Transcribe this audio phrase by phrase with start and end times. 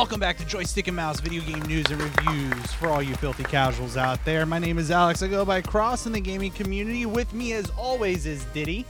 [0.00, 3.44] Welcome back to Joystick and Mouse video game news and reviews for all you filthy
[3.44, 4.46] casuals out there.
[4.46, 5.22] My name is Alex.
[5.22, 7.04] I go by Cross in the gaming community.
[7.04, 8.86] With me, as always, is Diddy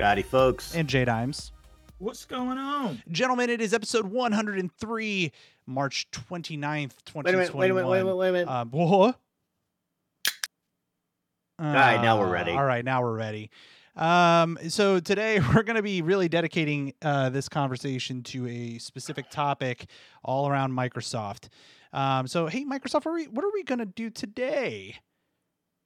[0.00, 0.74] Howdy, folks.
[0.74, 1.52] and J Dimes.
[1.98, 3.02] What's going on?
[3.10, 5.30] Gentlemen, it is episode 103,
[5.66, 7.24] March 29th, 2021.
[7.24, 8.48] Wait a minute, wait a minute, wait a minute, wait a minute.
[8.48, 9.20] Um, what?
[11.58, 12.52] All right, now we're ready.
[12.52, 13.50] All right, now we're ready.
[13.96, 19.30] Um, so today we're going to be really dedicating uh, this conversation to a specific
[19.30, 19.86] topic
[20.22, 21.48] all around Microsoft.
[21.92, 24.96] Um, so hey, Microsoft, are we, what are we going to do today?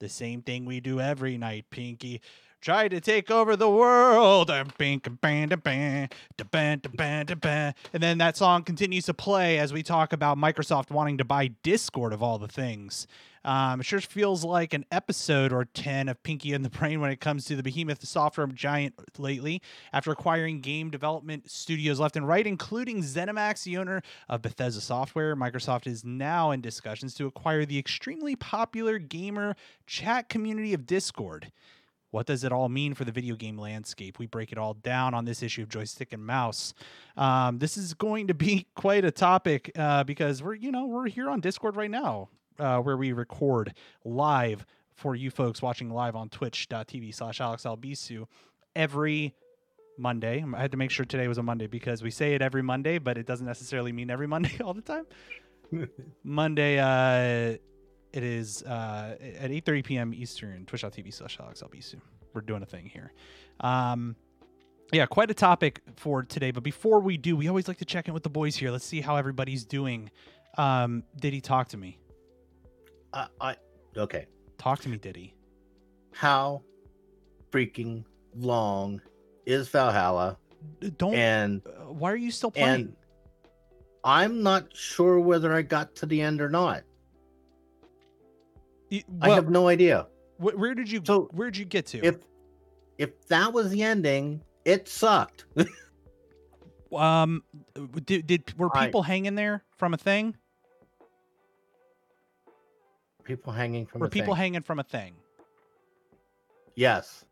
[0.01, 2.21] The same thing we do every night, Pinky.
[2.61, 4.51] Try to take over the world.
[4.51, 4.73] And
[7.93, 12.13] then that song continues to play as we talk about Microsoft wanting to buy Discord
[12.13, 13.07] of all the things.
[13.49, 17.11] Um, it sure feels like an episode or 10 of Pinky and the Brain when
[17.11, 19.63] it comes to the behemoth software giant lately.
[19.91, 25.35] After acquiring game development studios left and right, including ZeniMax, the owner of Bethesda Software,
[25.35, 31.51] Microsoft is now in discussions to acquire the extremely popular gamer chat community of Discord.
[32.11, 34.19] What does it all mean for the video game landscape?
[34.19, 36.75] We break it all down on this issue of Joystick and Mouse.
[37.17, 41.09] Um, this is going to be quite a topic uh, because we're, you know, we're
[41.09, 42.29] here on Discord right now,
[42.59, 48.27] uh, where we record live for you folks watching live on twitch.tv slash Alex alexalbisu
[48.75, 49.35] every
[49.97, 50.45] Monday.
[50.55, 52.99] I had to make sure today was a Monday because we say it every Monday,
[52.99, 55.07] but it doesn't necessarily mean every Monday all the time.
[56.25, 57.59] Monday, uh,
[58.13, 60.15] it is uh, at 8.30 p.m.
[60.15, 61.97] Eastern, twitch.tv slash Alex alexalbisu.
[62.35, 63.13] We're doing a thing here.
[63.61, 64.17] Um,
[64.93, 66.51] yeah, quite a topic for today.
[66.51, 68.71] But before we do, we always like to check in with the boys here.
[68.71, 70.11] Let's see how everybody's doing.
[70.57, 71.99] Um, did he talk to me?
[73.13, 73.57] I, I
[73.97, 74.27] okay.
[74.59, 75.35] Talk to me, Diddy?
[76.13, 76.63] How
[77.51, 79.01] freaking long
[79.47, 80.39] is Valhalla?
[80.97, 81.15] Don't.
[81.15, 82.75] And uh, why are you still playing?
[82.75, 82.97] and
[84.05, 86.83] I'm not sure whether I got to the end or not.
[88.91, 90.07] Y- I well, have no idea.
[90.39, 91.01] wh- where did you?
[91.05, 92.05] So, where did you get to?
[92.05, 92.17] If
[92.99, 95.45] if that was the ending, it sucked.
[96.93, 97.43] um,
[98.05, 100.37] did, did were I- people hanging there from a thing?
[103.29, 104.41] People hanging from Were a people thing.
[104.43, 105.15] hanging from a thing?
[106.75, 107.25] yes.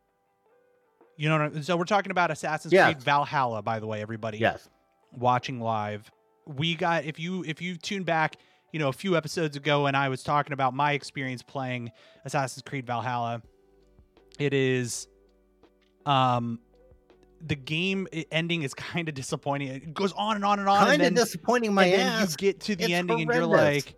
[1.19, 2.93] You know, what I- so we're talking about Assassin's Yes.
[2.93, 4.39] Creed Valhalla, by the way, everybody.
[4.39, 4.69] Yes.
[5.13, 6.11] watching live
[6.47, 8.37] we got if you if you tune back
[8.73, 11.91] you know a few episodes ago and i was talking about my experience playing
[12.27, 13.41] assassin's creed valhalla
[14.39, 15.09] it is
[16.05, 16.59] um
[17.41, 21.01] the game ending is kind of disappointing it goes on and on and on Kind
[21.03, 22.31] of disappointing my and then ass.
[22.33, 23.95] you get to the It's ending and you're like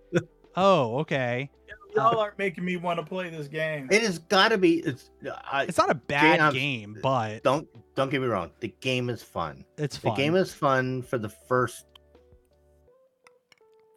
[0.57, 1.51] oh okay
[1.99, 3.89] Y'all aren't making me want to play this game.
[3.91, 4.77] It has got to be.
[4.81, 5.11] It's.
[5.51, 8.51] I, it's not a bad I'm- game uh, but don't don't get me wrong.
[8.61, 9.65] The game is fun.
[9.77, 11.85] it's The game is fun for the first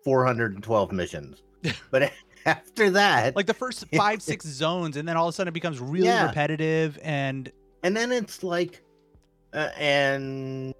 [0.03, 1.43] 412 missions,
[1.91, 2.11] but
[2.45, 5.53] after that, like the first five six zones and then all of a sudden it
[5.53, 6.25] becomes really Yeah.
[6.27, 7.51] repetitive and
[7.83, 8.83] and then it's like,
[9.53, 10.73] uh, and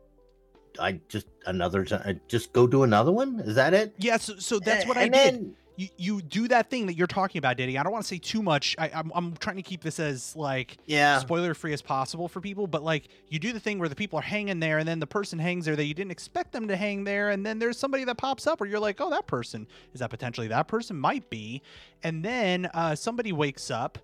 [0.80, 3.40] I just another time, just go do another one.
[3.42, 3.94] Is that it?
[4.00, 6.86] yeah so, so that's eh, what i and did Then, you, you do that thing
[6.88, 7.78] that you're talking about, Diddy.
[7.78, 8.76] I don't want to say too much.
[8.78, 12.42] I, I'm, I'm trying to keep this as like yeah, spoiler free as possible for
[12.42, 15.00] people, but like you do the thing where the people are hanging there and then
[15.00, 17.78] the person hangs there that you didn't expect them to hang there, and then there's
[17.78, 20.98] somebody that pops up where you're like, oh, that person is that potentially that person
[20.98, 21.62] might be,
[22.04, 23.98] and then uh, somebody wakes up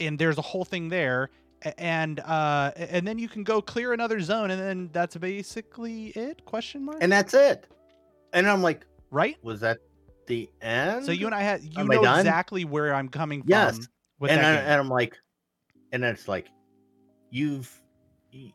[0.00, 1.30] and there's a whole thing there.
[1.76, 6.44] And uh, and then you can go clear another zone, and then that's basically it?
[6.44, 6.98] Question mark.
[7.00, 7.66] and that's it.
[8.32, 9.36] And I'm like, right.
[9.42, 9.78] was that
[10.28, 11.04] the end?
[11.04, 13.50] So you and I had you Am know exactly where I'm coming from.
[13.50, 13.88] Yes.
[14.20, 15.16] With and, I, and I'm like,
[15.92, 16.48] and then it's like,
[17.30, 17.70] you've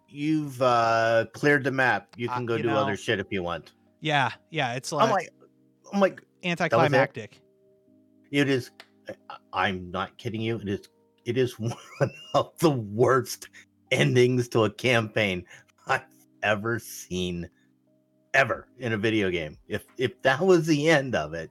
[0.08, 2.08] you've uh cleared the map.
[2.16, 3.72] You Uh, can go you do know, other shit if you want.
[4.02, 5.30] yeah, yeah, it's like, I'm like,
[5.94, 7.42] I'm like, anticlimactic.
[8.32, 8.72] it is.
[9.52, 10.58] I'm not kidding you.
[10.58, 10.90] It is.
[11.26, 11.74] It is one
[12.34, 13.50] of the worst
[13.92, 15.46] endings to a campaign
[15.88, 16.02] I've
[16.42, 17.50] ever seen,
[18.34, 19.58] ever in a video game.
[19.68, 21.50] If if that was the end of it,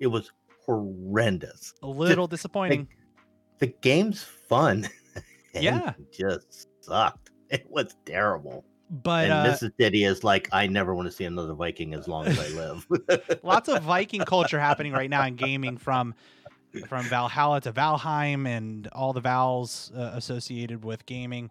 [0.00, 0.30] it was
[0.64, 1.74] horrendous.
[1.82, 2.88] A little disappointing.
[3.58, 4.88] The game's fun.
[5.54, 5.94] Yeah.
[6.12, 7.30] just sucked.
[7.50, 8.64] It was terrible.
[8.90, 9.72] But and uh, Mrs.
[9.76, 12.86] Diddy is like, I never want to see another Viking as long as I live.
[13.42, 16.14] lots of Viking culture happening right now in gaming from
[16.86, 21.50] from Valhalla to Valheim and all the vowels uh, associated with gaming.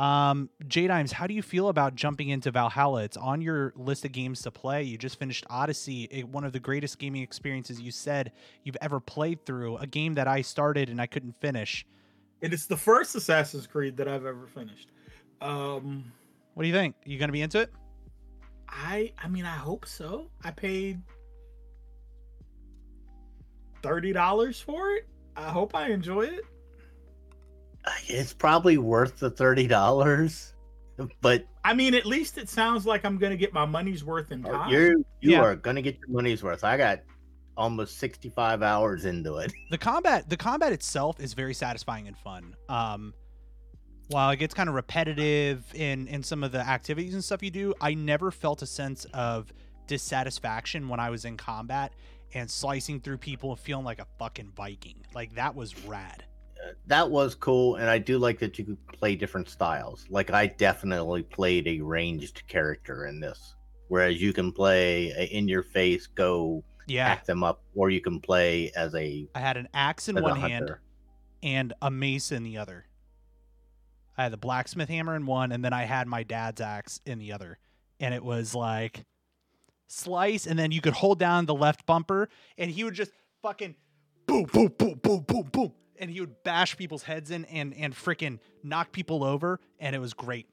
[0.00, 3.02] Um, J Dimes, how do you feel about jumping into Valhalla?
[3.04, 4.82] It's on your list of games to play.
[4.82, 8.32] You just finished Odyssey, it, one of the greatest gaming experiences you said
[8.64, 9.76] you've ever played through.
[9.76, 11.84] A game that I started and I couldn't finish.
[12.40, 14.90] And It is the first Assassin's Creed that I've ever finished.
[15.42, 16.10] Um,
[16.54, 16.96] What do you think?
[17.04, 17.70] you gonna be into it?
[18.68, 20.30] I I mean I hope so.
[20.42, 21.02] I paid
[23.82, 25.06] thirty dollars for it.
[25.36, 26.44] I hope I enjoy it.
[28.12, 30.54] It's probably worth the thirty dollars,
[31.20, 34.42] but I mean, at least it sounds like I'm gonna get my money's worth in
[34.42, 34.70] time.
[34.70, 35.42] you you Yeah.
[35.42, 36.64] are gonna get your money's worth.
[36.64, 37.00] I got
[37.56, 39.52] almost sixty five hours into it.
[39.70, 43.12] the combat the combat itself is very satisfying and fun um
[44.08, 47.50] while it gets kind of repetitive in in some of the activities and stuff you
[47.50, 49.52] do i never felt a sense of
[49.88, 51.92] dissatisfaction when i was in combat
[52.32, 56.24] and slicing through people and feeling like a fucking viking like that was rad
[56.86, 60.06] That was cool, and I do like that you could play different styles.
[60.10, 63.54] Like I definitely played a ranged character in this,
[63.88, 67.08] whereas you can play a in your face, go yeah.
[67.08, 70.38] hack them up, or you can play as a, i had an axe in one
[70.38, 70.74] hand
[71.42, 72.86] and a mace in the other.
[74.16, 77.18] I had the blacksmith hammer in one and then i had my dad's axe in
[77.18, 77.58] the other.
[77.98, 79.04] And it was like
[79.86, 82.28] slice and then you could hold down the left bumper
[82.58, 83.12] and he would just
[83.42, 83.74] fucking
[84.26, 87.94] boom boom boom boom boom boom and he would bash people's heads in and and
[87.94, 90.46] freaking knock people over and it was great.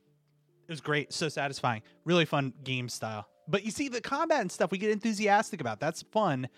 [0.68, 1.14] It was great.
[1.14, 1.82] So satisfying.
[2.06, 3.28] Really fun game style.
[3.48, 5.80] But you see the combat and stuff we get enthusiastic about.
[5.80, 6.50] That's fun.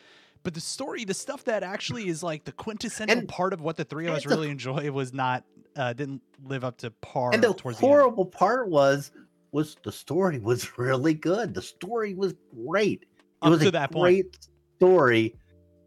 [0.42, 3.78] But the story the stuff that actually is like the quintessential And- part of what
[3.78, 5.44] the three of us really enjoy was not
[5.76, 9.12] uh didn't live up to par And the towards the horrible part was
[9.52, 11.54] was the story was really good.
[11.54, 12.34] The story was
[12.66, 13.04] great.
[13.04, 13.08] It
[13.46, 14.04] Up was to a that point.
[14.04, 14.38] great
[14.78, 15.36] story,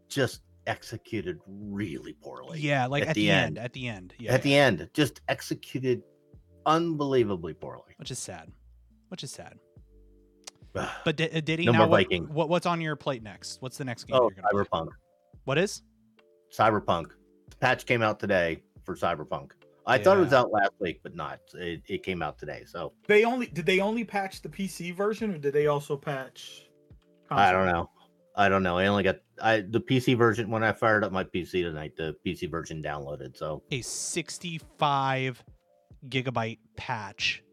[0.09, 2.59] just executed really poorly.
[2.59, 3.57] yeah like at, the, end.
[3.57, 6.01] at the end yeah At the end, just executed
[6.65, 7.93] unbelievably poorly.
[7.97, 8.51] which is sad
[9.09, 9.59] which is sad
[10.73, 12.23] but did, uh, Diddy, No now more what, Viking.
[12.33, 14.63] what what's on your plate next what's the next game oh, you're gonna play?
[14.79, 14.89] Cyberpunk.
[15.45, 15.81] what is
[16.57, 17.07] Cyberpunk.
[17.49, 19.51] The patch came out today for Cyberpunk.
[19.85, 21.39] I thought it was out last week, but not.
[21.55, 22.63] It, it came out today.
[22.65, 26.69] So They only did they only patch the PC version, or did they also patch?
[27.29, 27.89] I don't know.
[28.35, 28.77] I don't know.
[28.77, 31.95] I only got I the PC version when I fired up my PC tonight.
[31.95, 33.37] The PC version downloaded.
[33.37, 35.43] So a 65
[36.09, 37.43] gigabyte patch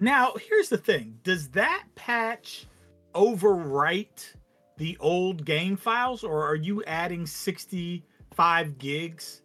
[0.00, 2.66] Now, here's the thing: Does that patch
[3.14, 4.34] overwrite
[4.76, 9.42] the old game files, or are you adding 65 gigs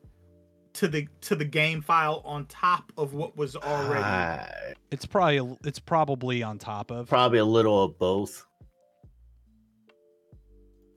[0.73, 4.03] to the to the game file on top of what was already?
[4.03, 8.45] uh, it's probably it's probably on top of probably a little of both.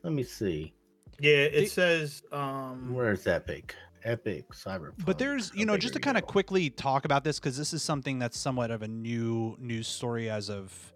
[0.03, 0.73] Let me see.
[1.21, 2.23] yeah, it the- says.
[2.33, 3.75] um Where's Epic?
[4.05, 5.05] Epic Cyberpunk.
[5.05, 7.83] But there's, you know, just to kind of quickly talk about this because this is
[7.83, 10.93] something that's somewhat of a new news story as of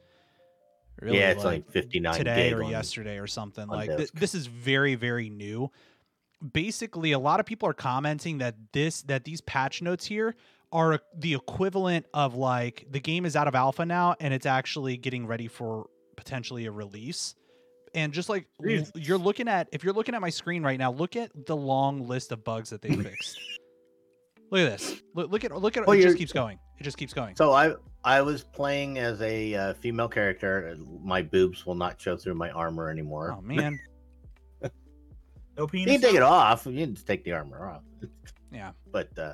[1.01, 3.69] really yeah, it's like 59 today or on- yesterday or something.
[3.69, 5.71] Like th- this is very very new.
[6.53, 10.35] Basically, a lot of people are commenting that this that these patch notes here
[10.73, 14.97] are the equivalent of like the game is out of alpha now and it's actually
[14.97, 15.87] getting ready for
[16.17, 17.35] potentially a release.
[17.97, 18.93] And just like l- Jesus.
[18.95, 22.07] you're looking at if you're looking at my screen right now, look at the long
[22.07, 23.39] list of bugs that they fixed.
[24.51, 25.03] Look at this.
[25.15, 26.03] Look, look at look at Oh, it.
[26.03, 26.59] Just keeps going.
[26.79, 27.35] It just keeps going.
[27.35, 30.77] So I I was playing as a uh, female character.
[31.03, 33.35] My boobs will not show through my armor anymore.
[33.37, 33.79] Oh man.
[34.63, 34.69] no
[35.59, 35.93] you penis.
[35.95, 36.67] can take it off.
[36.67, 37.83] You can just take the armor off.
[38.53, 38.71] Yeah.
[38.93, 39.33] But uh,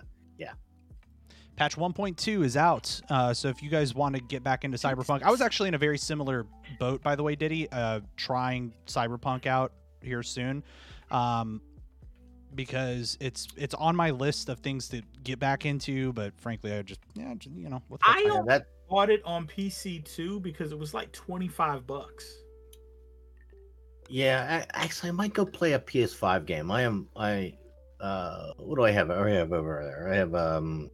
[1.63, 3.01] Patch 1.2 is out.
[3.09, 5.75] Uh, so if you guys want to get back into Cyberpunk, I was actually in
[5.75, 6.45] a very similar
[6.81, 10.65] boat, by the way, Diddy, uh, trying Cyberpunk out here soon.
[11.13, 11.61] Um,
[12.57, 16.83] because it's it's on my list of things to get back into, but frankly, I
[16.83, 18.33] just yeah, just, you know, what the I fuck.
[18.33, 22.27] don't- that Bought it on PC too because it was like 25 bucks.
[24.09, 26.73] yeah, I, actually, I might go play a PS5 game.
[26.73, 27.55] I am I.
[28.01, 29.13] Uh, what do I have?
[29.13, 30.13] I have over there.
[30.13, 30.91] I have um,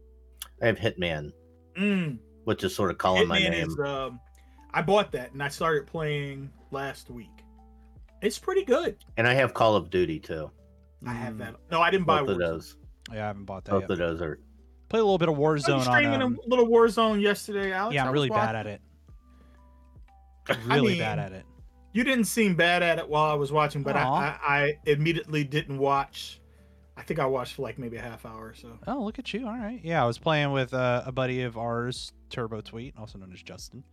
[0.63, 1.33] I have Hitman,
[1.77, 2.19] Mm.
[2.45, 3.69] which is sort of calling my name.
[3.69, 3.79] is.
[3.79, 4.21] Um,
[4.75, 7.31] I bought that and I started playing last week.
[8.23, 8.97] It's pretty good.
[9.17, 10.51] And I have Call of Duty too.
[11.07, 11.55] I have Mm, that.
[11.71, 12.77] No, I didn't buy Both of those.
[13.13, 13.91] Yeah, I haven't bought that Both yet.
[13.93, 14.39] of those are.
[14.89, 15.71] Play a little bit of Warzone.
[15.71, 15.95] I was Warzone on.
[15.95, 17.95] streaming Um, a little Warzone yesterday, Alex.
[17.95, 18.81] yeah, I I'm really bad at it.
[20.49, 21.45] I Really bad at it.
[21.93, 25.45] You didn't seem bad at it while I was watching, but I, I, I immediately
[25.45, 26.41] didn't watch.
[26.99, 28.77] I think I watched for like maybe a half hour or so.
[28.87, 29.47] Oh, look at you.
[29.47, 29.81] All right.
[29.85, 33.41] Yeah, I was playing with uh, a buddy of ours, Turbo Tweet, also known as
[33.43, 33.85] Justin.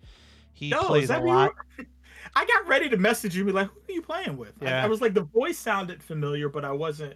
[0.54, 1.52] He No, plays a that who you lot.
[2.36, 4.80] I got ready to message you, and be like, "Who are you playing with?" I-
[4.84, 7.16] I, was like, the voice sounded familiar, but I wasn't.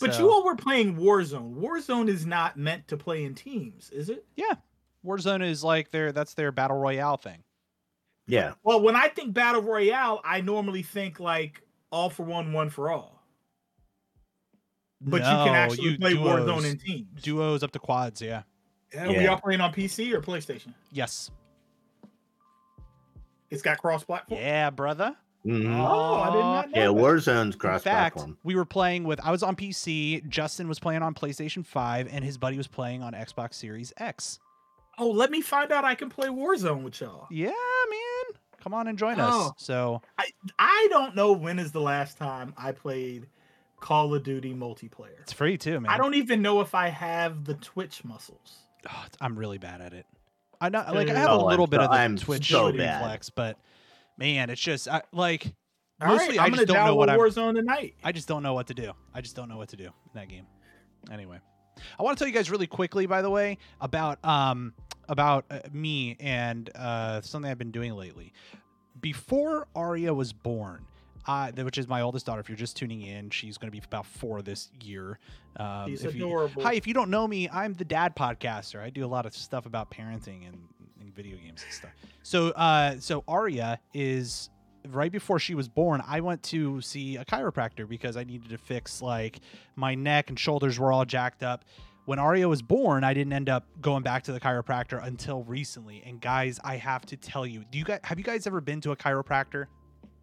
[0.00, 1.54] But you all were playing Warzone.
[1.56, 4.24] Warzone is not meant to play in teams, is it?
[4.36, 4.54] Yeah.
[5.04, 7.42] Warzone is like their that's their battle royale thing.
[8.26, 12.68] Yeah, Well, when I think battle royale, I normally think like all for one, one
[12.68, 13.17] for all.
[15.00, 17.22] But you can actually you play duos, Warzone in teams.
[17.22, 18.42] duos up to quads, yeah.
[18.92, 19.26] Yeah, We Yeah.
[19.32, 20.74] all playing on PC or PlayStation.
[20.90, 21.30] Yes.
[23.50, 24.40] It's got cross platform.
[24.40, 25.16] Yeah, brother.
[25.46, 25.78] Mhm.
[25.78, 26.80] Oh, I did not know.
[26.80, 26.94] Yeah, that.
[26.94, 28.36] Warzone's cross platform.
[28.42, 29.20] we were playing with.
[29.20, 30.22] I was on PC.
[30.28, 34.40] Justin was playing on PlayStation Five, and his buddy was playing on Xbox Series X.
[34.98, 37.28] Oh, let me find out I can play Warzone with y'all.
[37.30, 38.40] Yeah, man.
[38.60, 39.30] Come on and join us.
[39.32, 39.52] Oh.
[39.56, 40.02] So
[40.58, 43.28] I don't know when is the last time I played
[43.80, 45.18] Call of Duty multiplayer.
[45.20, 45.90] it's free too, man.
[45.90, 48.58] I don't even know if I have the Twitch muscles.
[48.90, 50.06] Oh, I'm really bad at it.
[50.60, 52.50] I know, like I have a Oh, I'm little bit so- of the I'm Twitch
[52.50, 53.58] so reflex, but
[54.16, 55.46] man, it's just I, like
[56.00, 57.18] All mostly right, I I'm just gonna don't know download what I'm.
[57.20, 57.94] Warzone tonight.
[58.02, 58.92] I just don't know what to do.
[59.14, 60.46] I just don't know what to do in that game.
[61.12, 61.38] Anyway,
[61.98, 64.74] I want to tell you guys really quickly, by the way, about um
[65.08, 68.32] about uh, me and uh something I've been doing lately.
[69.00, 70.84] Before Arya was born,
[71.28, 72.40] uh, which is my oldest daughter.
[72.40, 75.18] If you're just tuning in, she's going to be about four this year.
[75.56, 76.62] Um, He's if you- adorable.
[76.62, 78.80] Hi, if you don't know me, I'm the dad podcaster.
[78.80, 80.56] I do a lot of stuff about parenting and,
[81.00, 81.90] and video games and stuff.
[82.22, 84.48] So, uh, so Arya is
[84.88, 86.02] right before she was born.
[86.06, 89.40] I went to see a chiropractor because I needed to fix like
[89.76, 91.66] my neck and shoulders were all jacked up.
[92.06, 96.02] When Aria was born, I didn't end up going back to the chiropractor until recently.
[96.06, 98.80] And guys, I have to tell you, do you guys have you guys ever been
[98.80, 99.66] to a chiropractor?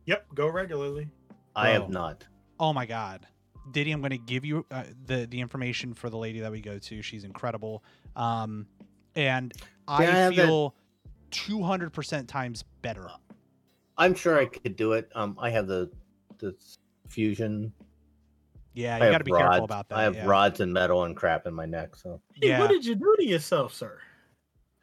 [0.06, 1.10] Yep, go regularly.
[1.56, 2.26] I have not.
[2.60, 3.26] Oh my God,
[3.72, 6.62] Diddy, I'm going to give you uh, the the information for the lady that we
[6.62, 7.02] go to.
[7.02, 7.84] She's incredible,
[8.16, 8.68] um,
[9.16, 9.54] and
[9.88, 10.76] I I feel
[11.32, 13.10] 200 percent times better.
[13.98, 15.10] I'm sure I could do it.
[15.16, 15.90] Um, I have the
[16.40, 16.56] the
[17.08, 17.74] fusion.
[18.74, 19.44] Yeah, you have got to be rods.
[19.44, 19.98] careful about that.
[19.98, 20.26] I have yeah.
[20.28, 21.96] rods and metal and crap in my neck.
[21.96, 22.60] So Hey, Yeah.
[22.60, 24.00] what did you do to yourself, sir?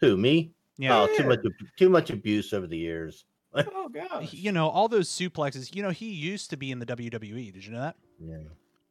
[0.01, 0.53] who me?
[0.79, 1.41] Yeah, Oh, too much
[1.79, 3.27] too much abuse over the years.
[3.55, 4.33] Oh god.
[4.33, 5.75] You know all those suplexes.
[5.75, 7.53] You know he used to be in the WWE.
[7.53, 7.97] Did you know that?
[8.19, 8.37] Yeah.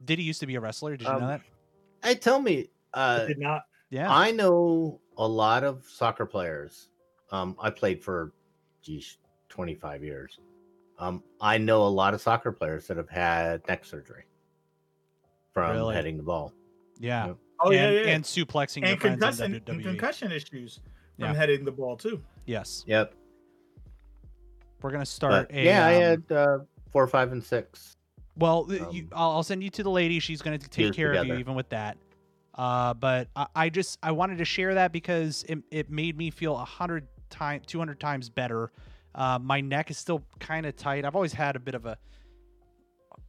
[0.04, 0.98] Did he used to be a wrestler?
[0.98, 1.42] Did you Um, know that?
[2.04, 2.70] Hey, tell me.
[2.94, 3.64] I Uh, did not.
[3.90, 4.14] Yeah.
[4.14, 6.90] I know a lot of soccer players.
[7.32, 8.34] Um, I played for,
[8.82, 9.18] geez,
[9.50, 10.40] 25 years.
[11.00, 14.24] Um, I know a lot of soccer players that have had neck surgery
[15.54, 15.96] from Really?
[15.96, 16.54] heading the ball.
[17.00, 17.28] yeah.
[17.28, 17.38] Yep.
[17.64, 18.10] Oh and, yeah, yeah.
[18.10, 20.80] and suplexing their and friends concussion, in and concussion issues
[21.20, 21.34] from Yeah.
[21.36, 22.24] heading the ball too.
[22.48, 22.84] Yes.
[22.88, 23.14] Yep.
[24.82, 25.64] We're gonna start But a.
[25.64, 26.60] yeah, I um, had uh,
[26.92, 27.96] four, five, and six.
[28.38, 30.20] Well, th- you, Um, I'll, I'll send you to the lady.
[30.20, 31.98] She's going to take care of you even with that.
[32.56, 36.30] Uh, but I, I just I wanted to share that because it, it made me
[36.30, 38.72] feel a hundred times, two hundred times better.
[39.16, 41.06] Uh, my neck is still kind of tight.
[41.06, 41.98] I've always had a bit of a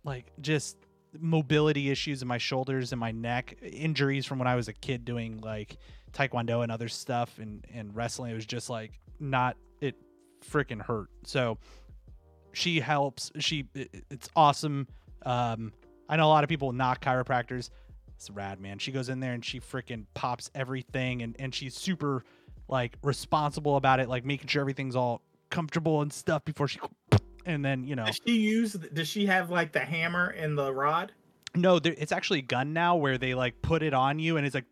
[0.05, 0.77] like just
[1.21, 5.05] mobility issues in my shoulders and my neck, injuries from when I was a kid
[5.05, 5.77] doing like
[6.13, 8.33] taekwondo and other stuff and and wrestling.
[8.33, 9.57] It was just like not
[10.43, 11.09] freaking hurt.
[11.25, 11.59] So
[12.53, 13.31] she helps.
[13.39, 14.87] She it's awesome.
[15.25, 15.73] Um,
[16.09, 17.71] I know a lot of people knock chiropractors.
[18.15, 18.79] It's rad, man.
[18.79, 22.25] She goes in there and she freaking pops everything, and and she's super
[22.69, 26.81] like responsible about it, like making sure everything's all comfortable and stuff before she.
[27.45, 28.73] And then you know, Does she use?
[28.75, 31.11] Does she have like the hammer and the rod?
[31.57, 34.47] no, there, it's actually a gun now where they like put it on you, and
[34.47, 34.65] it's like,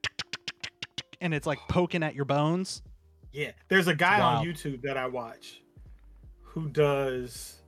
[1.21, 2.83] and it's like poking at your bones.
[3.33, 3.53] Yeah.
[3.69, 4.45] There's a guy on.
[4.45, 5.63] YouTube that I watch
[6.43, 7.61] who does.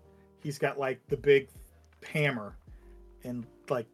[0.42, 1.48] He's got like the big
[2.06, 2.56] hammer,
[3.24, 3.86] and like.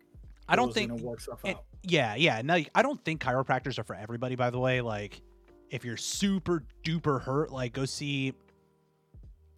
[0.49, 1.65] I don't think and works stuff And- out.
[1.83, 2.41] yeah, yeah.
[2.43, 4.35] No, I don't think chiropractors are for everybody.
[4.35, 5.21] By the way, like
[5.71, 8.33] if you're super duper hurt, like go see,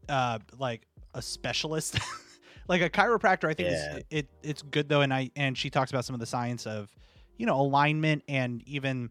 [0.09, 0.83] uh, like
[1.15, 2.01] a specialist,
[2.69, 3.49] like a chiropractor.
[3.49, 3.97] I think Yeah.
[3.99, 6.67] is, it it's good though, and I and she talks about some of the science
[6.67, 6.89] of,
[7.37, 9.11] you know, alignment and even,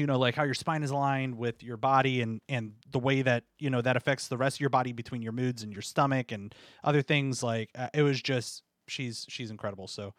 [0.00, 3.20] you know, like how your spine is aligned with your body and and the way
[3.22, 5.82] that you know that affects the rest of your body between your moods and your
[5.82, 7.42] stomach and other things.
[7.42, 9.86] Like uh, it was just she's she's incredible.
[9.86, 10.14] So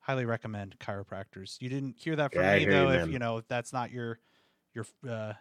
[0.00, 1.60] highly recommend chiropractors.
[1.60, 3.04] You didn't hear that from Yeah, me hear you, though.
[3.04, 4.18] if you know if that's not your
[4.74, 5.34] your uh, uh,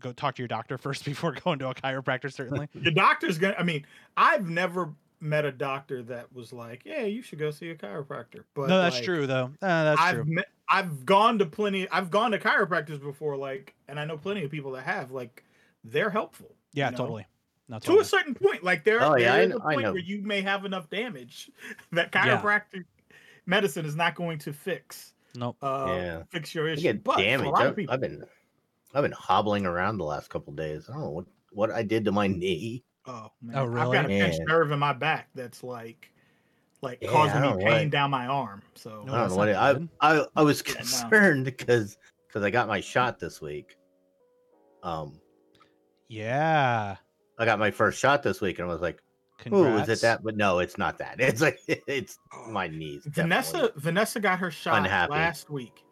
[0.00, 2.32] go talk to your doctor first before going to a chiropractor.
[2.32, 2.68] Certainly.
[2.74, 3.56] The doctor's gonna.
[3.58, 3.84] I mean,
[4.16, 8.44] I've never met a doctor that was like, "Yeah, you should go see a chiropractor."
[8.54, 9.50] But no, that's like, true though.
[9.62, 10.24] Uh, that's I've true.
[10.26, 11.88] met, I've gone to plenty.
[11.90, 15.10] I've gone to chiropractors before, like, and I know plenty of people that have.
[15.12, 15.44] Like,
[15.84, 16.54] they're helpful.
[16.72, 16.96] Yeah, you know?
[16.98, 17.26] totally.
[17.68, 19.72] No, To a certain point, like there, Oh, yeah, there I is kn- a I
[19.74, 19.92] point know.
[19.92, 21.50] where you may have enough damage
[21.92, 22.40] that Yeah.
[22.40, 22.84] chiropractic
[23.46, 25.14] medicine is not going to fix.
[25.34, 25.56] nope.
[25.62, 26.22] Uh, Yeah.
[26.30, 26.82] fix your I issue.
[26.82, 27.50] get But for a damaged.
[27.50, 28.24] lot of I've, people, I've been,
[28.94, 30.88] I've been hobbling around the last couple days.
[30.88, 32.84] I don't know what what I did to my knee.
[33.06, 34.44] Oh man, Oh, I've got a pinched Yeah.
[34.54, 36.10] nerve in my back that's like,
[36.82, 38.62] like Yeah, causing me don't know pain what- down my arm.
[38.74, 39.88] So No, I don't that's know what not it, I, good.
[40.00, 40.78] I I was Yeah, no.
[40.78, 41.98] concerned because
[42.28, 43.76] because I got my shot this week.
[44.82, 45.20] Um,
[46.08, 46.96] Yeah.
[47.38, 49.88] I got my first shot this week, and I was like, "Ooh, Congrats.
[49.90, 51.16] is it that?" But no, it's not that.
[51.20, 53.02] It's like it's my knees.
[53.06, 53.72] Vanessa.
[53.76, 55.12] Vanessa got her shot Unhappy.
[55.12, 55.84] last week,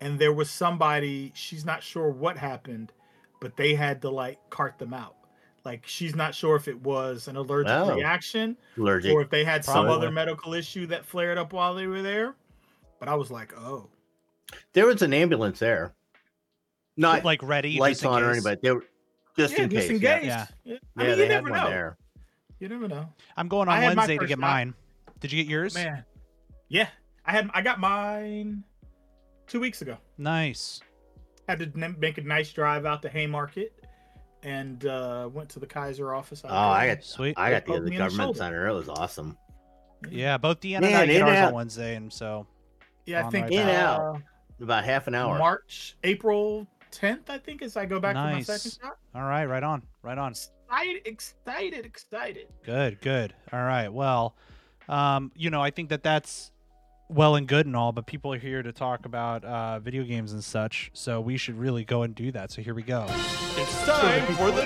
[0.00, 2.92] and there was somebody she's not sure what happened,
[3.40, 5.16] but they had to like cart them out.
[5.64, 7.94] Like she's not sure if it was an allergic Oh.
[7.94, 9.12] reaction Allergic.
[9.12, 9.94] or if they had some Probably.
[9.96, 12.34] other medical issue that flared up while they were there.
[12.98, 13.88] But I was like, oh,
[14.72, 15.92] There was an ambulance there.
[16.96, 18.36] Not like ready, lights on or case.
[18.36, 18.84] anything, but they were
[19.38, 19.80] just yeah, in case.
[19.82, 20.26] disengaged.
[20.26, 20.72] Yeah, Yeah.
[20.72, 20.72] Yeah.
[20.72, 21.68] yeah I mean, they you had never one know.
[21.70, 21.98] there.
[22.58, 23.08] You never know.
[23.36, 24.40] I'm going on Wednesday to get shot.
[24.40, 24.74] mine.
[25.20, 25.74] Did you get yours?
[25.74, 26.04] Man,
[26.68, 26.88] yeah,
[27.24, 28.64] I had I got mine
[29.46, 29.96] two weeks ago.
[30.18, 30.80] Nice.
[31.48, 33.79] Had to make a nice drive out to Haymarket
[34.42, 36.44] and uh, went to the Kaiser office.
[36.44, 37.34] out Oh, I got Sweet.
[37.38, 38.66] I got the, the me in the government center.
[38.68, 39.36] It was awesome.
[40.10, 41.54] Yeah, both Deanna and Man, I get ours and on.
[41.54, 42.46] Wednesday, and so
[43.06, 44.00] yeah, I think right In and out.
[44.16, 45.38] uh, About half an hour.
[45.38, 48.46] March, April 10th, I think, as I go back Nice.
[48.46, 48.96] for my second shot.
[49.14, 50.32] all right, right on, right on.
[50.32, 52.46] Excited, excited, excited.
[52.64, 53.34] Good, good.
[53.52, 53.88] All right.
[53.92, 54.36] Well,
[54.88, 56.50] um, you know, I think that that's
[57.10, 60.32] well and good and all, but people are here to talk about uh, video games
[60.32, 62.52] and such, so we should really go and do that.
[62.52, 63.04] So here we go.
[63.56, 64.64] It's time for the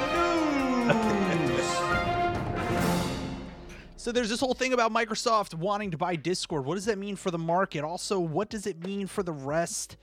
[1.47, 2.11] news.
[3.97, 6.67] So there's this whole thing about Microsoft wanting to buy Discord.
[6.67, 7.85] What does that mean for the market?
[7.85, 9.97] Also, what does it mean for the rest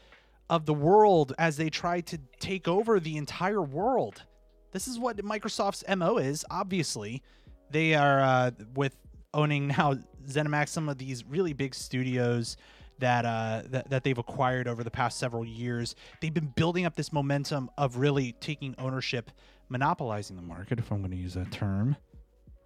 [0.50, 4.24] of the world as they try to take over the entire world?
[4.72, 7.22] This is what Microsoft's MO is, obviously.
[7.70, 8.96] They are uh, with
[9.36, 12.58] owning now ZeniMax, some of these really big studios
[13.00, 15.96] that, uh, that that they've acquired over the past several years.
[16.22, 19.32] They've been building up this momentum of really taking ownership,
[19.70, 21.96] monopolizing the market, if I'm going to use that term,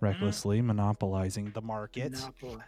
[0.01, 2.11] recklessly monopolizing the market.
[2.11, 2.63] Monopoly.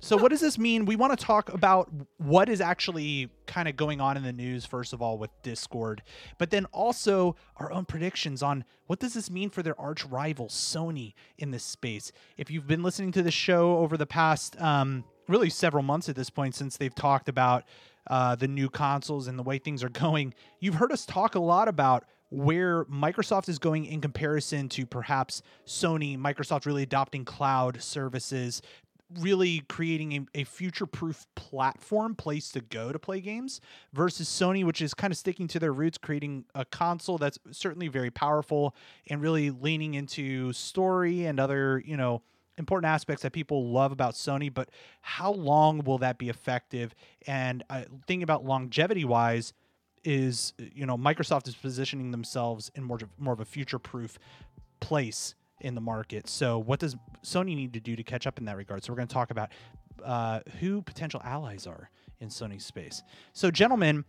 [0.00, 0.84] So, what does this mean?
[0.84, 4.66] We want to talk about what is actually kind of going on in the news,
[4.66, 6.02] first of all, with Discord,
[6.38, 10.48] but then also our own predictions on what does this mean for their arch rival,
[10.48, 12.12] Sony, in this space.
[12.36, 16.16] If you've been listening to the show over the past, um, really several months at
[16.16, 17.64] this point, since they've talked about
[18.08, 21.40] uh, the new consoles and the way things are going, you've heard us talk a
[21.40, 27.80] lot about where Microsoft is going in comparison to perhaps Sony, Microsoft really adopting cloud
[27.80, 28.62] services,
[29.20, 33.60] really creating a, a future proof platform place to go to play games
[33.92, 37.88] versus Sony, which is kind of sticking to their roots, creating a console that's certainly
[37.88, 38.74] very powerful
[39.08, 42.22] and really leaning into story and other, you know,
[42.58, 44.52] important aspects that people love about Sony.
[44.52, 44.70] But
[45.02, 46.94] how long will that be effective?
[47.26, 49.52] And uh, thinking about longevity wise,
[50.06, 54.18] is you know Microsoft is positioning themselves in more more of a future proof
[54.78, 56.28] place in the market.
[56.28, 58.84] So what does Sony need to do to catch up in that regard?
[58.84, 59.50] So we're going to talk about
[60.04, 61.90] uh, who potential allies are
[62.20, 63.02] in Sony's space.
[63.32, 64.04] So gentlemen,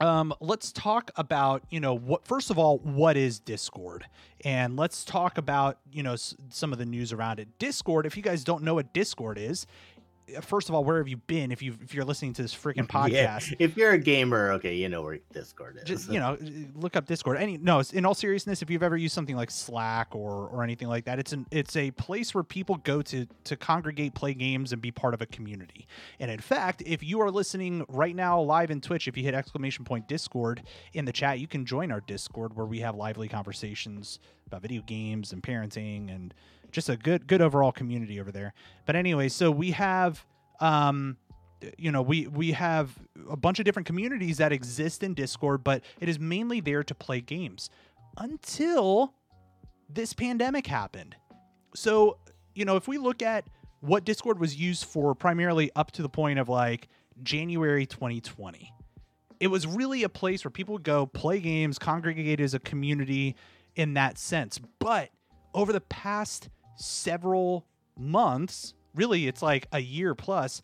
[0.00, 4.06] um, let's talk about you know what first of all what is Discord,
[4.44, 7.46] and let's talk about you know s- some of the news around it.
[7.58, 9.66] Discord, if you guys don't know what Discord is.
[10.40, 11.52] First of all, where have you been?
[11.52, 14.74] If you if you're listening to this freaking Yeah, podcast, If you're a gamer, okay,
[14.74, 15.84] you know where Discord is.
[15.84, 16.38] just you know
[16.74, 20.14] look up discord any no in all seriousness if you've ever used something like slack
[20.14, 23.56] or or anything like that it's an it's a place where people go to to
[23.56, 25.86] congregate play games and be part of a community
[26.20, 29.34] and in fact if you are listening right now live in twitch if you hit
[29.34, 33.28] exclamation point discord in the chat you can join our discord where we have lively
[33.28, 36.34] conversations about video games and parenting and
[36.72, 38.54] just a good good overall community over there.
[38.86, 40.24] But anyway so we have
[40.60, 41.16] um
[41.78, 42.90] you know we we have
[43.30, 46.94] a bunch of different communities that exist in discord but it is mainly there to
[46.94, 47.70] play games
[48.16, 49.14] until
[49.88, 51.14] this pandemic happened.
[51.74, 52.18] So
[52.54, 53.44] you know if we look at
[53.80, 56.88] what discord was used for primarily up to the point of like
[57.22, 58.72] january 2020
[59.42, 63.34] it was really a place where people would go play games congregate as a community
[63.74, 64.60] in that sense.
[64.78, 65.10] But
[65.54, 67.66] over the past several
[67.98, 70.62] months really it's like a year plus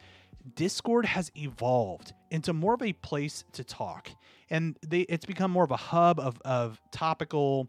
[0.55, 4.11] Discord has evolved into more of a place to talk,
[4.51, 7.69] and they it's become more of a hub of of topical,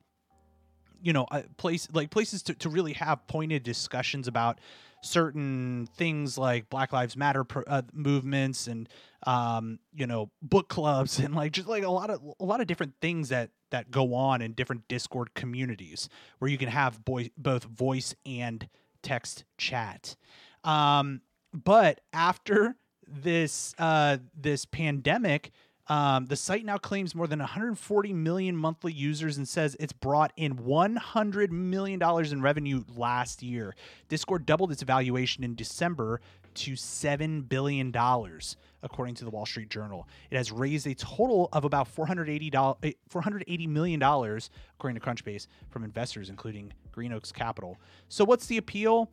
[1.02, 4.60] you know, uh, place like places to, to really have pointed discussions about
[5.02, 8.88] certain things like Black Lives Matter uh, movements and
[9.26, 12.68] um, you know book clubs and like just like a lot of a lot of
[12.68, 17.64] different things that that go on in different Discord communities where you can have both
[17.64, 18.68] voice and
[19.02, 20.16] text chat.
[20.64, 21.22] Um,
[21.54, 22.76] but after
[23.08, 25.52] this uh, this pandemic,
[25.88, 30.32] um, the site now claims more than 140 million monthly users and says it's brought
[30.38, 33.76] in 100 million dollars in revenue last year.
[34.08, 36.22] Discord doubled its valuation in December
[36.56, 40.08] to seven billion dollars, according to the Wall Street Journal.
[40.32, 45.48] It has raised a total of about 480 dollars, 480 million dollars, according to Crunchbase,
[45.70, 47.78] from investors, including Greenoaks Capital.
[48.08, 49.10] So, what's the appeal?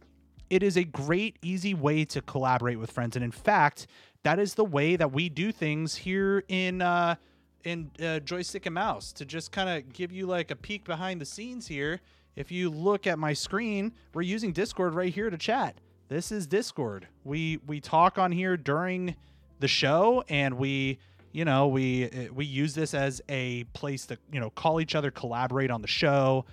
[0.51, 3.17] it is a great, easy way to collaborate with friends.
[3.17, 3.87] And in fact,
[4.23, 7.17] that is the way that we do things here in uh,
[7.65, 11.21] in uh, joystick and mouse to just kind of give you like a peek behind
[11.21, 12.01] the scenes here.
[12.37, 15.81] If you look at my screen, we're using Discord right here to chat.
[16.09, 17.09] This is Discord.
[17.25, 19.17] We we talk on here during
[19.59, 21.01] the show, and we
[21.33, 24.95] you know we uh, we use this as a place to you know call each
[24.95, 26.45] other, collaborate on the show,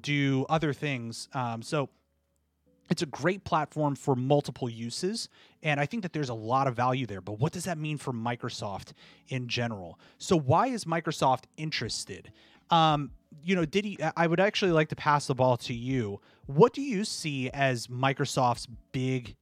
[0.00, 1.28] do other things.
[1.34, 1.88] Um, so
[2.90, 5.28] it's a great platform for multiple uses
[5.64, 7.98] and i think that there's a lot of value there but what does that mean
[7.98, 8.92] for microsoft
[9.26, 12.30] in general so why is microsoft interested
[12.70, 13.10] um,
[13.42, 16.82] you know Diddy i would actually like to pass the ball to you what do
[16.82, 19.34] you see as microsoft's big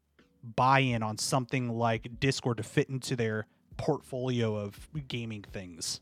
[0.56, 6.00] buy-in on something like discord to fit into their portfolio of gaming things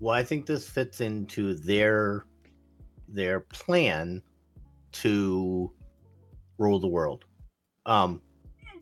[0.00, 2.24] Well, I think this fits into their
[3.08, 4.20] their plan
[4.92, 5.70] to
[6.58, 7.24] rule the world,
[7.86, 8.20] um,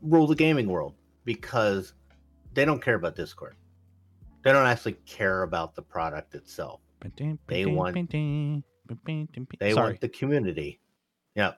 [0.01, 0.95] rule the gaming world
[1.27, 1.93] because
[2.55, 3.57] they don't care about Discord.
[4.43, 6.81] They don't actually care about the product itself.
[7.49, 7.95] They want-
[9.59, 9.87] They Sorry.
[9.91, 10.81] want the community.
[11.35, 11.53] Yeah.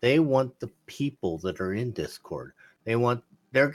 [0.00, 2.52] They want the people that are in Discord.
[2.84, 3.74] They want they're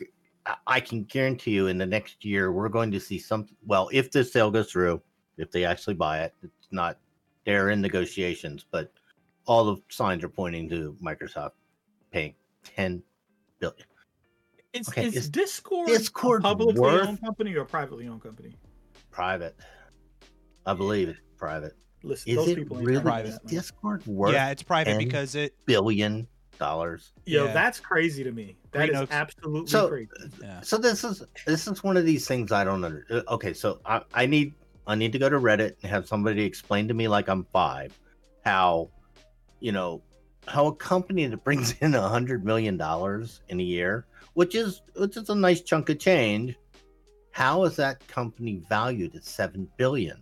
[0.67, 4.11] I- can guarantee you in the next year we're going to see some well, if
[4.11, 5.01] this sale goes through,
[5.37, 6.97] if they actually buy it, it's not
[7.45, 8.91] they're in negotiations, but
[9.45, 11.51] all the signs are pointing to Microsoft
[12.11, 13.03] paying 10
[13.59, 13.85] billion.
[14.73, 18.55] Is, Okay, is is Discord, Discord publicly worth- owned company or privately owned company?
[19.11, 19.55] Private.
[20.65, 21.75] I believe it's private.
[22.03, 23.29] Listen, Is those it people really private.
[23.29, 23.39] is.
[23.45, 26.27] Discord worth yeah it's private because it billion
[26.59, 27.13] dollars?
[27.25, 27.53] Yo, Yeah.
[27.53, 28.57] that's crazy to me.
[28.71, 29.11] That is Greenoaks.
[29.11, 30.09] absolutely So- crazy.
[30.41, 33.05] yeah So this is this is one of these things I don't under.
[33.09, 34.53] uh, Okay, so I, I need
[34.85, 37.97] I need to go to Reddit and have somebody explain to me like I'm five
[38.43, 38.89] how
[39.61, 40.01] you know
[40.45, 44.81] how a company that brings in a hundred million dollars in a year, which is
[44.97, 46.55] which is a nice chunk of change,
[47.31, 50.21] how is that company valued at seven billion?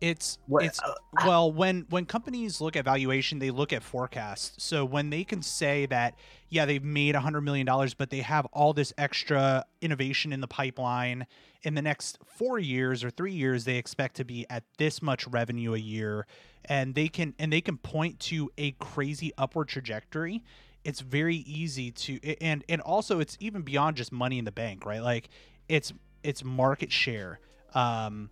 [0.00, 0.64] It's What?
[0.64, 0.94] it's uh,
[1.26, 4.52] well when when companies look at valuation they look at forecasts.
[4.62, 6.14] so when they can say that
[6.48, 10.40] yeah they've made a hundred million dollars but they have all this extra innovation in
[10.40, 11.26] the pipeline
[11.62, 15.26] in the next four years or three years they expect to be at this much
[15.26, 16.26] revenue a year
[16.66, 20.44] and they can and they can point to a crazy upward trajectory
[20.84, 24.86] it's very easy to and and also it's even beyond just money in the bank
[24.86, 25.28] right like
[25.68, 27.40] it's it's market share
[27.74, 28.30] um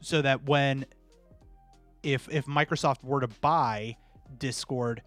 [0.00, 0.84] so that when
[2.06, 3.96] if if Microsoft were to buy
[4.38, 5.02] Discord,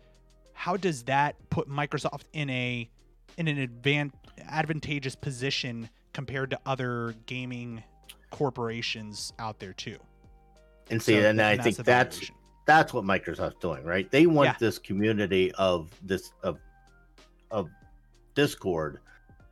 [0.53, 2.89] how does that put Microsoft in a
[3.38, 4.12] in an advan-
[4.49, 7.81] advantageous position compared to other gaming
[8.31, 9.97] corporations out there too?
[10.91, 12.31] and see, So- and I that's think that's
[12.65, 14.09] that's what Microsoft's doing, right?
[14.12, 14.55] They want Yeah.
[14.59, 16.59] this community of this of
[17.51, 17.69] of
[18.35, 18.99] Discord,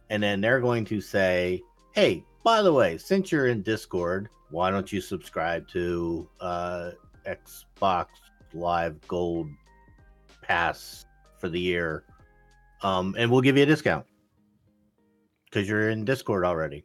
[0.10, 1.62] and then they're going to say,
[1.94, 6.92] "Hey, by the way, since you're in Discord, why don't you subscribe to uh,
[7.28, 8.08] Xbox
[8.54, 9.50] Live Gold
[10.42, 11.06] Pass
[11.40, 12.04] for the year,
[12.82, 14.06] um, and we'll give you a discount
[15.46, 16.84] because you're in Discord already."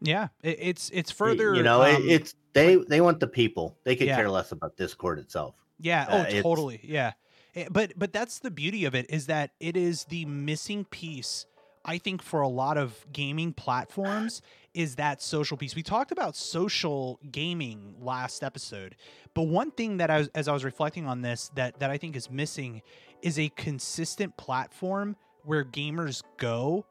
[0.00, 1.54] yeah, it, it's it's further.
[1.54, 3.76] you know, it, um, it's they they want the people.
[3.84, 4.16] They could Yeah.
[4.16, 5.54] care less about Discord itself.
[5.80, 6.06] Yeah.
[6.08, 6.80] Uh, Oh, totally.
[6.82, 7.12] Yeah.
[7.54, 11.46] Eh, But but that's the beauty of it is that it is the missing piece.
[11.84, 14.42] I think for a lot of gaming platforms
[14.76, 15.74] is that social piece.
[15.74, 18.94] We talked about social gaming last episode,
[19.32, 21.96] but one thing that I was as I was reflecting on this that that I
[21.96, 22.82] think is missing
[23.22, 26.84] is a consistent platform where gamers go,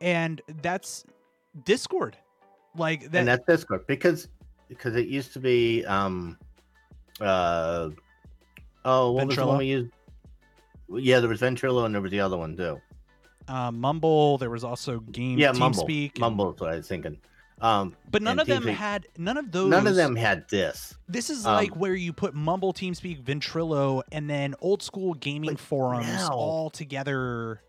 [0.00, 1.04] and that's
[1.64, 2.16] Discord.
[2.76, 3.18] Like that.
[3.18, 4.28] and that's Discord because
[4.68, 6.38] because it used to be um
[7.20, 7.90] uh
[8.84, 9.90] oh what was the one we used?
[10.90, 12.80] Yeah, there was Ventrilo and there was the other one too.
[13.48, 14.38] Uh, Mumble.
[14.38, 15.86] There was also Game Yeah, Mumble.
[15.86, 16.10] TeamSpeak.
[16.12, 17.18] and- Mumble is what I was thinking.
[17.60, 18.74] Um, But none of them TeamSpeak.
[18.74, 19.70] had none of those.
[19.70, 20.94] none of them had this.
[21.08, 25.56] This is um, like where you put Mumble, TeamSpeak, Ventrilo, and then old school gaming
[25.56, 27.60] forums now- all together,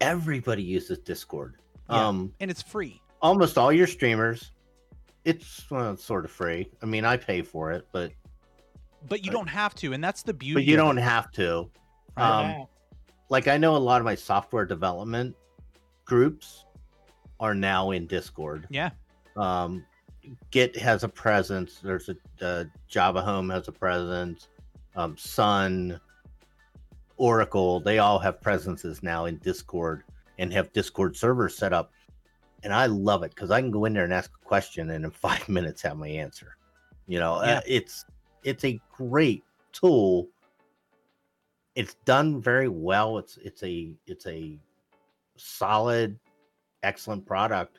[0.00, 1.56] Everybody uses Discord.
[1.90, 2.06] Yeah.
[2.08, 3.00] Um, and it's free.
[3.22, 4.52] almost all your streamers.
[5.24, 6.68] It's well, it's sort of free.
[6.82, 8.12] I mean, I pay for it, but
[9.08, 9.36] But you Right.
[9.38, 10.54] don't have to, and that's the beauty.
[10.54, 11.02] but you of don't it.
[11.02, 11.70] have to.
[12.16, 12.66] Um,
[13.28, 15.36] like I know a lot of my software development
[16.04, 16.64] groups
[17.40, 18.66] are now in Discord.
[18.70, 18.90] Yeah.
[19.36, 19.84] Um,
[20.50, 21.80] Git has a presence.
[21.82, 24.48] There's a uh, Java Home has a presence.
[24.96, 26.00] Um, Sun,
[27.16, 30.02] Oracle, they all have presences now in Discord
[30.38, 31.92] and have Discord servers set up.
[32.62, 35.04] And I love it because I can go in there and ask a question and
[35.04, 36.56] in five minutes have my answer.
[37.06, 37.58] You know, Yeah.
[37.58, 38.04] uh, it's
[38.44, 40.28] it's a great tool.
[41.78, 43.18] It's done very well.
[43.18, 44.58] It's it's a it's a
[45.36, 46.18] solid,
[46.82, 47.78] excellent product.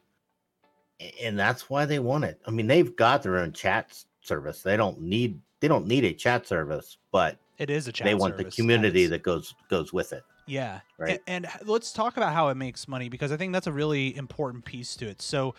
[1.22, 2.40] And that's why they want it.
[2.48, 4.62] I mean, they've got their own chat service.
[4.64, 8.16] They don't need they don't need a chat service, but It is a chat they
[8.16, 10.24] want the community that goes goes with it.
[10.48, 10.80] Yeah.
[10.98, 11.22] Right.
[11.28, 14.16] And, h- let's talk about how it makes money because I think that's a really
[14.18, 15.22] important piece to it.
[15.22, 15.54] So,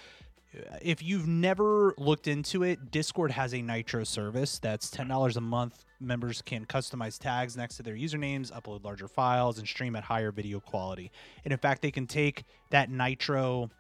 [0.83, 5.85] if you've never looked into it, Discord has a Nitro service that's $10 a month.
[6.01, 10.33] Members can customize tags next to their usernames, upload larger files, and stream at higher
[10.33, 11.11] video quality.
[11.45, 13.71] And in fact, they can take that Nitro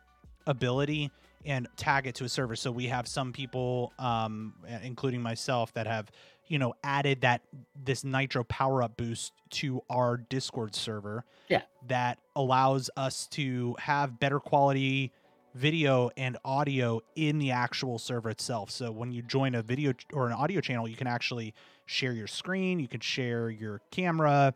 [0.46, 1.10] ability
[1.44, 2.54] and tag it to a server.
[2.54, 6.10] So we have some people, um, including myself, that have
[6.46, 7.42] you know added that
[7.82, 11.24] this Nitro power up boost to our Discord server.
[11.48, 11.62] Yeah.
[11.88, 15.10] that allows us to have better quality
[15.54, 18.70] video and audio in the actual server itself.
[18.70, 21.54] So when you join a video or an audio channel, you can actually
[21.86, 24.54] share your screen, you can share your camera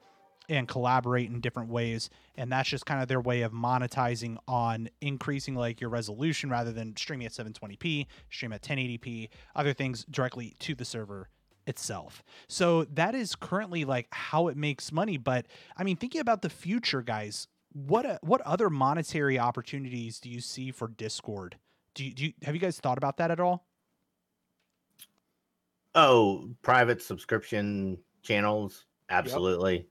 [0.48, 2.10] and collaborate in different ways.
[2.36, 6.72] And that's just kind of their way of monetizing on increasing like your resolution rather
[6.72, 11.28] than streaming at 720p stream at 1080p other things directly to the server
[11.66, 12.22] itself.
[12.46, 15.16] So that is currently like how it makes money.
[15.16, 20.30] But i mean thinking about the future guys what uh, what other monetary opportunities do
[20.30, 21.56] you see for discord
[21.94, 23.66] do you, do you have you guys thought about that at all
[25.94, 29.86] Oh, private subscription channels, absolutely.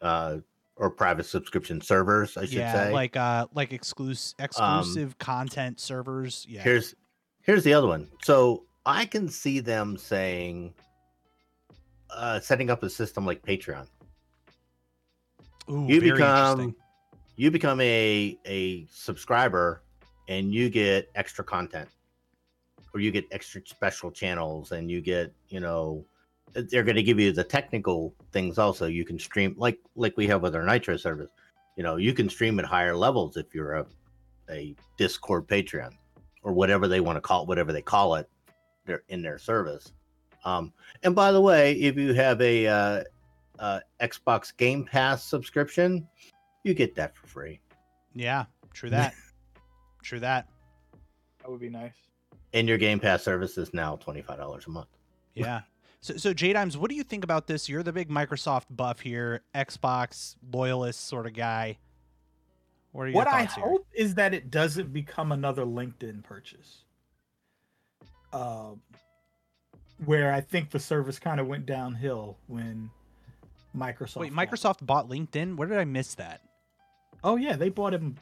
[0.00, 0.38] Uh,
[0.76, 2.86] or private subscription servers, I should yeah say.
[2.86, 6.94] Um, like uh like exclusive exclusive content servers yeah Here's
[7.40, 8.08] here's the other one.
[8.22, 10.72] So I can see them saying,
[12.10, 13.88] uh, setting up a system like Patreon.
[15.68, 16.74] Ooh, you very become interesting.
[17.38, 19.82] You become a a subscriber
[20.28, 21.88] and you get extra content.
[22.92, 26.04] Or you get extra special channels and you get you know
[26.52, 28.86] they're going to give you the technical things also.
[28.86, 31.30] You can stream like like we have with our nitro service.
[31.76, 33.86] You know you can stream at higher levels if you're a
[34.50, 35.92] a discord patreon
[36.42, 38.28] or whatever they want to call it whatever they call it
[38.84, 39.92] they're in their service.
[40.44, 40.72] Um
[41.04, 43.04] and by the way if you have a uh,
[43.60, 46.08] uh xbox game pass subscription
[46.68, 47.58] you get that for free
[48.14, 49.14] Yeah, true that.
[50.02, 50.48] true that.
[51.40, 51.94] That would be nice.
[52.52, 54.88] and your game pass service is now $25 a month
[55.34, 55.62] Yeah.
[56.00, 57.68] So, so J Dimes, what do you think about this?
[57.68, 61.76] You're the big Microsoft buff here, Xbox loyalist sort of guy.
[62.92, 63.64] What are your What I here?
[63.64, 66.84] hope is that it doesn't become another LinkedIn purchase.
[68.32, 68.80] Um,
[70.04, 72.90] where I think the service kind of went downhill when
[73.76, 74.18] Microsoft.
[74.18, 74.48] Wait, bought.
[74.48, 75.56] Microsoft bought LinkedIn.
[75.56, 76.42] Where did I miss that?
[77.24, 78.16] Oh yeah, they bought him.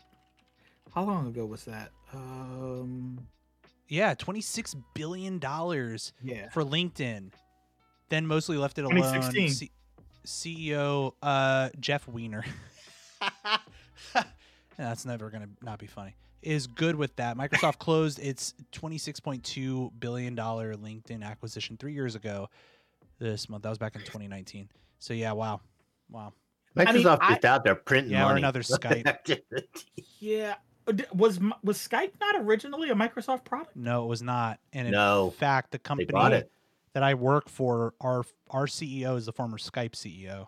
[0.94, 1.90] How long ago was that?
[2.14, 3.26] Um,
[3.88, 6.48] Yeah, twenty six billion dollars yeah.
[6.50, 7.30] for LinkedIn.
[8.08, 8.96] Then mostly left it alone.
[8.96, 9.48] 2016.
[9.50, 9.70] C-
[10.26, 12.44] CEO uh, Jeff Weiner.
[14.76, 16.14] That's never gonna not be funny.
[16.42, 17.36] Is good with that.
[17.36, 22.48] Microsoft closed its twenty six point two billion dollar LinkedIn acquisition three years ago.
[23.18, 24.68] This month that was back in twenty nineteen.
[24.98, 25.60] So yeah, wow,
[26.10, 26.32] wow.
[26.76, 29.40] I mean, microsoft I- is out there printing Yeah, or another Skype.
[30.20, 30.54] Yeah.
[30.88, 33.76] Uh, Was was Skype not originally a Microsoft product?
[33.76, 34.60] No, it was not.
[34.72, 36.50] And in No, fact, the company it
[36.92, 40.46] that I work for, our our CEO is the former Skype CEO.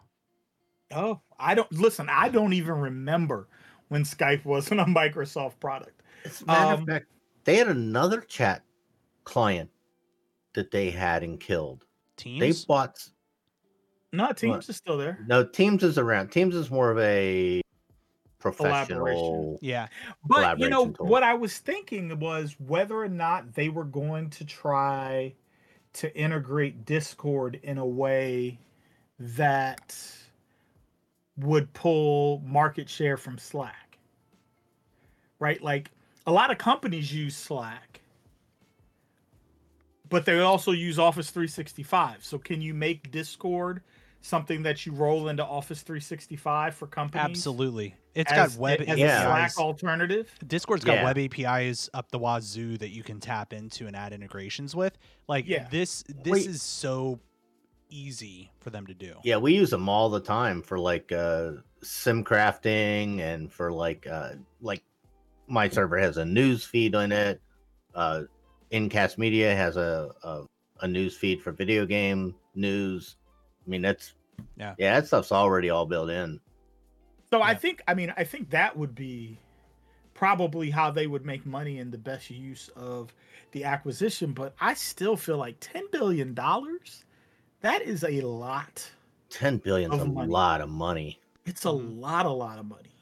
[0.92, 2.08] Oh, I don't listen.
[2.08, 3.48] I don't even remember
[3.88, 6.02] when Skype wasn't a Microsoft product.
[6.24, 7.06] As a matter Um, of fact,
[7.44, 8.62] they had another chat
[9.24, 9.70] client
[10.54, 11.84] that they had and killed.
[12.16, 12.40] Teams.
[12.40, 13.06] They bought
[14.12, 14.68] No, Teams What?
[14.68, 15.18] is still there.
[15.26, 16.28] no Teams is around.
[16.28, 17.60] Teams is more of a
[18.38, 19.58] professional.
[19.60, 19.88] Yeah.
[20.24, 21.06] But you know tool.
[21.06, 25.34] what I was thinking was whether or not they were going to try
[25.94, 28.58] to integrate Discord in a way
[29.18, 29.96] that
[31.36, 33.98] would pull market share from Slack.
[35.38, 35.62] Right?
[35.62, 35.90] Like
[36.26, 38.00] a lot of companies use Slack,
[40.08, 42.24] but they also use Office 365.
[42.24, 43.82] So can you make Discord
[44.20, 47.24] something that you roll into Office 365 for companies?
[47.38, 47.94] Absolutely.
[48.14, 49.20] It's As, got web as Yeah.
[49.20, 50.30] a Slack alternative.
[50.46, 51.04] Discord's got Yeah.
[51.04, 54.98] web APIs up the wazoo that you can tap into and add integrations with.
[55.28, 55.68] Like Yeah.
[55.70, 56.46] this this Wait.
[56.46, 57.20] is so
[57.90, 59.14] easy for them to do.
[59.24, 61.52] Yeah, we use them all the time for like uh
[61.82, 64.82] sim crafting and for like uh like
[65.46, 67.40] my server has a news feed on it.
[67.94, 68.22] Uh
[68.72, 70.42] Incast Media has a a,
[70.80, 73.16] a news feed for video game news.
[73.68, 74.14] I mean that's
[74.56, 74.74] Yeah.
[74.78, 76.40] yeah, that stuff's already all built in.
[77.30, 79.38] So I think, I mean, I think that would be
[80.14, 83.12] probably how they would make money and the best use of
[83.52, 84.32] the acquisition.
[84.32, 87.04] But I still feel like ten billion dollars,
[87.60, 88.90] that is a lot.
[89.28, 90.32] Ten billion's Of a money.
[90.32, 91.20] lot of money.
[91.44, 92.00] It's a Mhm.
[92.00, 92.94] lot, a lot of money.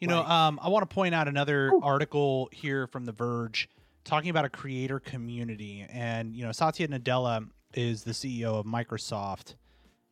[0.00, 1.80] You know, um, I want to point out another Ooh.
[1.82, 3.68] article here from The Verge
[4.04, 9.54] talking about a creator community, and you know, Satya Nadella is the CEO of Microsoft,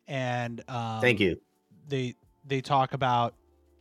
[0.07, 1.41] and um, Thank you.
[1.89, 3.35] They they talk about,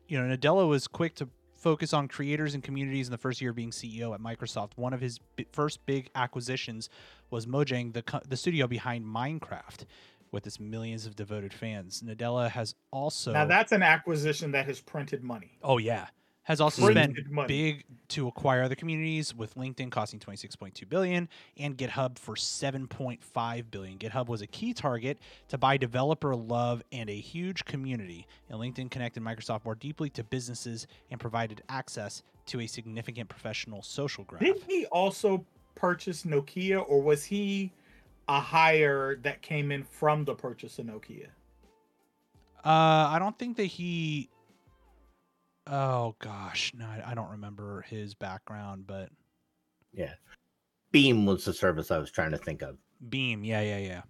[0.08, 3.50] you know, Nadella was quick to focus on creators and communities in the first year
[3.52, 4.72] of being CEO at Microsoft.
[4.76, 6.90] One of his bi- first big acquisitions
[7.30, 9.86] was Mojang, the co- the studio behind Minecraft.
[10.30, 14.82] With its millions of devoted fans, Nadella has also now that's an acquisition that has
[14.82, 15.58] printed money.
[15.64, 16.08] Oh yeah,
[16.48, 17.48] has also spent money.
[17.48, 23.98] big to acquire other communities, with LinkedIn costing 26.2 billion and GitHub for 7.5 billion.
[23.98, 25.18] GitHub was a key target
[25.50, 30.24] to buy developer love and a huge community, and LinkedIn connected Microsoft more deeply to
[30.24, 34.40] businesses and provided access to a significant professional social graph.
[34.40, 37.74] Didn't he also purchase Nokia, or was he
[38.30, 41.28] a hire that came in from the purchase of Nokia?
[42.64, 44.30] Uh, I don't think that he.
[45.70, 49.10] Oh gosh, no, I I don't remember his background, but
[49.94, 50.14] Yeah.
[50.92, 52.78] Beam was the service I was trying to think of.
[53.10, 54.02] Beam, yeah, yeah, yeah,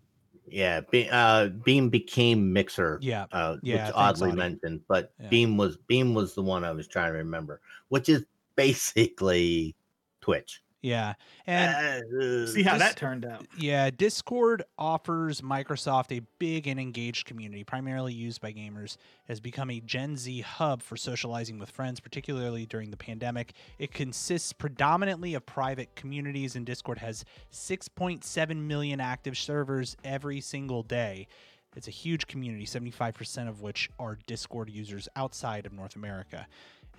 [0.45, 0.81] Yeah.
[0.81, 2.99] Be, uh, Beam became Mixer.
[3.01, 3.25] yeah.
[3.31, 5.29] uh, Yeah, which oddly mentioned, but Yeah.
[5.29, 8.23] Beam was Beam was the one I was trying to remember, which is
[8.55, 9.75] basically
[10.21, 10.61] Twitch.
[10.83, 11.15] Yeah,
[11.47, 13.47] and Uh, See how that turned out.
[13.57, 18.93] yeah, Discord offers Microsoft a big and engaged community, primarily used by gamers.
[18.95, 23.53] It has become a Gen Z hub for socializing with friends, particularly during the pandemic.
[23.79, 30.83] It consists predominantly of private communities, and Discord has 6.7 million active servers every single
[30.83, 31.27] day.
[31.75, 36.47] It's a huge community, 75% of which are Discord users outside of North America.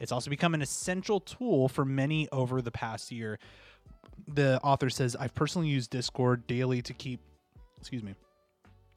[0.00, 3.40] It's also become an essential tool for many over the past year.
[4.28, 7.20] The author says, I've personally used Discord daily to keep,
[7.78, 8.14] excuse me,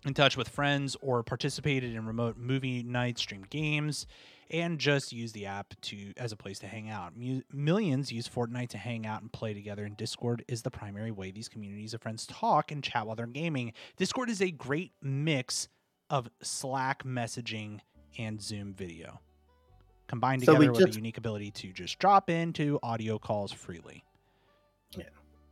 [0.05, 4.07] in touch with friends or participated in remote movie nights, streamed games,
[4.49, 7.15] and just use the app to as a place to hang out.
[7.15, 11.11] Mu- millions use Fortnite to hang out and play together, and Discord is the primary
[11.11, 13.71] way these communities of friends talk and chat while they're gaming.
[13.95, 15.69] Discord is a great mix
[16.09, 17.79] of Slack messaging
[18.17, 19.21] and Zoom video,
[20.07, 24.03] combined So together with just- a unique ability to just drop into audio calls freely.
[24.97, 25.03] Yeah.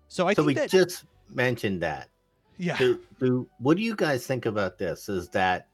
[0.08, 2.10] So I so think we that just mentioned that.
[2.58, 2.78] yeah.
[2.78, 5.10] Do, do what do you guys think about this?
[5.10, 5.68] Is that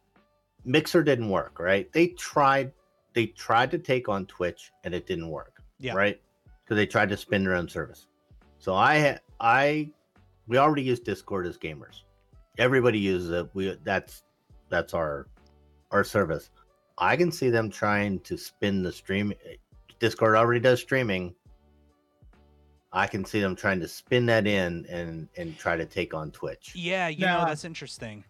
[0.66, 1.92] Mixer didn't work, right?
[1.94, 2.72] They tried
[3.14, 5.62] they tried to take on Twitch and it didn't work.
[5.80, 5.94] Yeah.
[5.94, 6.22] Right?
[6.64, 8.08] Because they tried to spin their own service.
[8.60, 9.90] So I I
[10.48, 12.04] we already use Discord as gamers.
[12.58, 13.50] Everybody uses it.
[13.54, 14.24] We that's
[14.70, 15.28] that's our
[15.92, 16.50] our service.
[16.98, 19.34] I can see them trying to spin the stream.
[20.00, 21.36] Discord already does streaming.
[22.96, 26.32] I can see them trying to spin that in and and try to take on
[26.32, 26.72] Twitch.
[26.76, 28.24] Yeah, you Now- know that's interesting.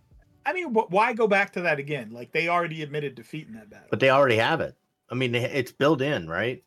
[0.48, 2.12] I mean, wh- why go back to that again?
[2.12, 3.88] Like they already admitted defeat in that battle.
[3.90, 4.76] But they already have it.
[5.10, 6.64] I mean, it's built in, right?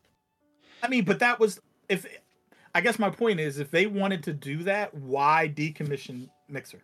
[0.82, 2.06] I mean, but that was if.
[2.74, 6.82] I guess my point is, if they wanted to do that, why decommission Mixer?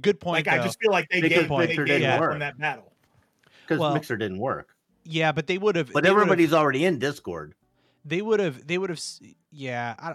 [0.00, 0.46] Good point.
[0.46, 2.30] Like I just feel like they Because gave, they Mixer gave didn't up work.
[2.32, 2.92] from that battle.
[3.62, 4.74] Because Well- Mixer didn't work.
[5.04, 5.92] yeah, but they would have.
[5.92, 7.54] But they would've- everybody's already in Discord.
[8.04, 8.66] They would have.
[8.66, 9.00] They would have.
[9.50, 9.94] Yeah.
[9.98, 10.14] I,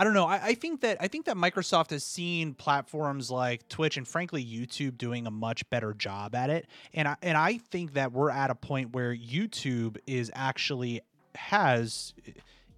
[0.00, 0.26] I don't know.
[0.26, 4.42] I, I think that I think that Microsoft has seen platforms like Twitch and frankly
[4.42, 8.30] YouTube doing a much better job at it, and I and I think that we're
[8.30, 11.02] at a point where YouTube is actually
[11.34, 12.14] has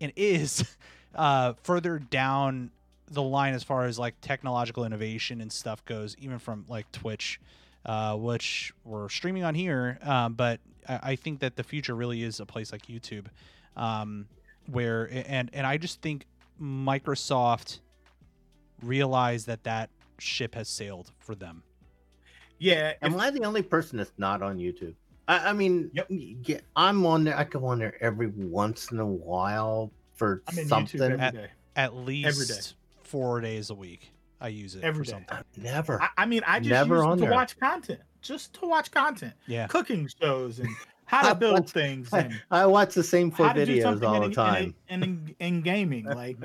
[0.00, 0.64] and is
[1.14, 2.72] uh, further down
[3.06, 7.40] the line as far as like technological innovation and stuff goes, even from like Twitch,
[7.86, 9.98] uh, which we're streaming on here.
[10.02, 13.26] Um, but I, I think that the future really is a place like YouTube,
[13.76, 14.26] um,
[14.70, 16.26] where and and I just think
[16.60, 17.80] Microsoft
[18.82, 21.62] realized that that ship has sailed for them.
[22.58, 24.94] Yeah, Am if- I the only person that's not on YouTube?
[25.28, 26.06] I, I mean, Yep.
[26.10, 27.36] yeah, I'm on there.
[27.36, 31.00] I go on there every once in a while for I'm in something.
[31.00, 31.48] Every At- day.
[31.74, 32.76] At least day.
[33.02, 35.12] four days a week, I use it Every for day.
[35.12, 35.38] something.
[35.38, 36.02] Uh, Never.
[36.02, 37.30] I, I mean, I just Never use it on to there.
[37.30, 39.68] watch content, just to watch content, Yeah.
[39.68, 40.68] cooking shows, and
[41.12, 43.80] how to build watch- things, I, and I watch the same four how to do
[43.82, 44.74] videos all in, the time.
[44.88, 46.04] in, in, in gaming.
[46.12, 46.36] Like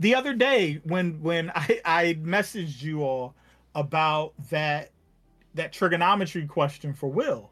[0.00, 3.34] the other day when when I I messaged you all
[3.74, 4.90] about that
[5.54, 7.50] that trigonometry question for Will.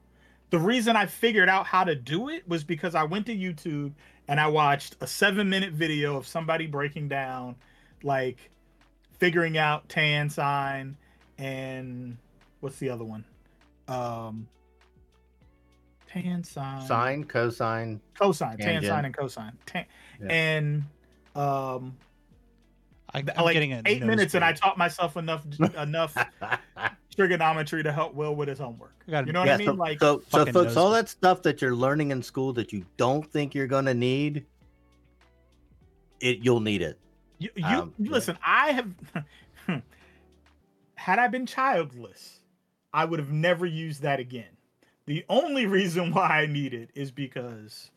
[0.51, 3.93] The reason I figured out how to do it was because I went to YouTube
[4.29, 7.55] and I watched a seven minute video of somebody breaking down
[8.03, 8.51] like
[9.19, 10.97] figuring out tan sine
[11.39, 12.17] and
[12.61, 13.25] what's the other one?
[13.89, 14.49] Um
[16.13, 18.01] tan sine Sine, cosine.
[18.15, 18.87] cosine, tan Tangent.
[18.87, 19.53] sine and cosine.
[19.67, 19.87] Tan,
[20.21, 20.29] Yeah.
[20.31, 20.83] And
[21.35, 21.97] um
[23.15, 25.45] I, i'm like getting eight minutes and I taught myself enough
[25.77, 26.17] enough
[27.15, 28.95] trigonometry to help Will with his homework.
[29.07, 29.67] I got- You know what yeah, I mean?
[29.67, 32.73] so, like so, so fucking folks, all that stuff that you're learning in school that
[32.73, 34.47] you don't think you're gonna need,
[36.21, 36.99] it you'll need it.
[37.39, 38.11] you, you um, yeah.
[38.13, 38.89] listen, I have
[40.95, 42.41] had I been childless,
[42.95, 44.57] I would have never used that again.
[45.07, 47.91] The only reason why I need it is because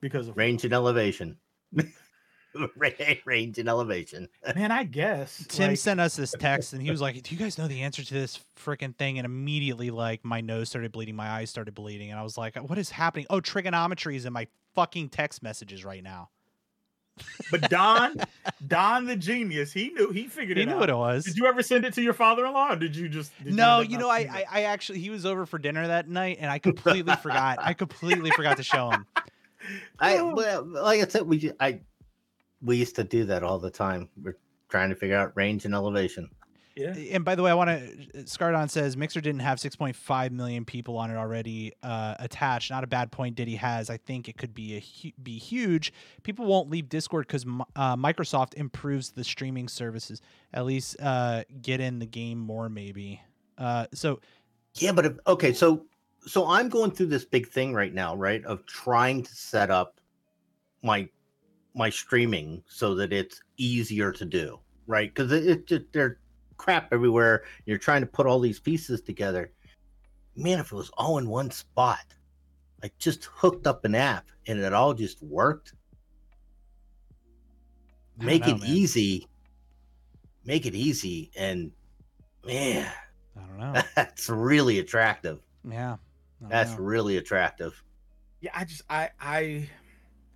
[0.00, 1.36] because of Range and elevation.
[3.24, 4.28] Range and elevation.
[4.54, 5.44] man, I guess.
[5.48, 7.80] Tim like, sent us this text and he was like, Do you guys know the
[7.82, 9.18] answer to this freaking thing?
[9.18, 12.10] And immediately, like, my nose started bleeding, my eyes started bleeding.
[12.10, 13.26] And I was like, What is happening?
[13.30, 16.30] Oh, trigonometry is in my fucking text messages right now.
[17.50, 18.16] But Don,
[18.66, 20.80] Don the genius, he knew he figured He it knew out.
[20.80, 21.24] what it was.
[21.24, 23.32] Did you ever send it to your father-in-law, or did you just?
[23.44, 24.44] did no, end up you know, I, I?
[24.50, 27.58] I actually he was over for dinner that night and I completely forgot.
[27.60, 29.06] I completely forgot to show him.
[29.98, 30.34] I Oh.
[30.34, 31.80] well, like I said, we I
[32.62, 34.08] we used to do that all the time.
[34.22, 34.36] We're
[34.68, 36.30] trying to figure out range and elevation.
[36.76, 36.94] Yeah.
[37.12, 38.24] And by the way, I want to.
[38.24, 42.70] Scardon says Mixer didn't have 6.5 million people on it already uh, attached.
[42.70, 43.34] Not a bad point.
[43.34, 43.90] Diddy has.
[43.90, 45.92] I think it could be a hu- be huge.
[46.22, 47.44] People won't leave Discord because
[47.76, 50.22] uh, Microsoft improves the streaming services.
[50.54, 53.20] At least uh, get in the game more, maybe.
[53.58, 54.20] Uh, so
[54.74, 55.84] Yeah, but if, okay, so
[56.26, 58.44] so I'm going through this big thing right now, right?
[58.44, 60.00] Of trying to set up
[60.82, 61.08] my
[61.74, 65.12] my streaming so that it's easier to do, right?
[65.12, 66.16] Because it, it just there's
[66.62, 67.42] crap everywhere.
[67.66, 69.50] You're trying to put all these pieces together.
[70.36, 72.04] Man, if it was all in one spot,
[72.82, 75.74] like just hooked up an app and it all just worked.
[78.16, 78.70] Make know, it man.
[78.70, 79.26] easy.
[80.44, 81.70] Make it easy, and
[82.44, 82.90] man,
[83.36, 83.82] I don't know.
[83.94, 85.40] that's really attractive.
[85.68, 85.96] Yeah,
[86.40, 86.78] That's know.
[86.78, 87.80] really attractive.
[88.40, 89.68] Yeah, I just I I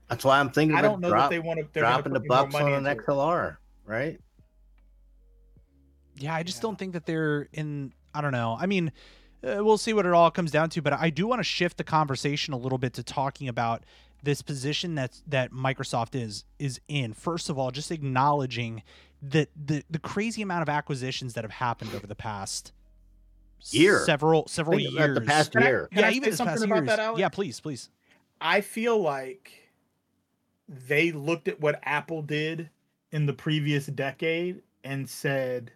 [0.09, 2.55] That's why I'm thinking I don't know drop, that they want to dropping the bucks
[2.55, 4.21] on an XLR, right?
[6.17, 6.63] Yeah, I just Yeah.
[6.63, 7.93] don't think that they're in.
[8.15, 8.57] I don't know.
[8.59, 8.93] I mean,
[9.45, 10.83] uh, we'll see what it all comes down to.
[10.83, 13.85] But I do want to shift the conversation a little bit to talking about
[14.23, 17.13] this position that that Microsoft is is in.
[17.13, 18.83] First of all, just acknowledging
[19.23, 22.73] that the the crazy amount of acquisitions that have happened over the past
[23.71, 24.05] Year.
[24.05, 25.15] several several Think about years.
[25.19, 25.89] the past Can I- year.
[25.93, 26.87] Can yeah, I even this something past about years.
[26.89, 27.21] that, Alex?
[27.21, 27.91] Yeah, please, please.
[28.41, 29.71] I feel like
[30.69, 32.71] they looked at what Apple did
[33.13, 35.73] in the previous decade and said,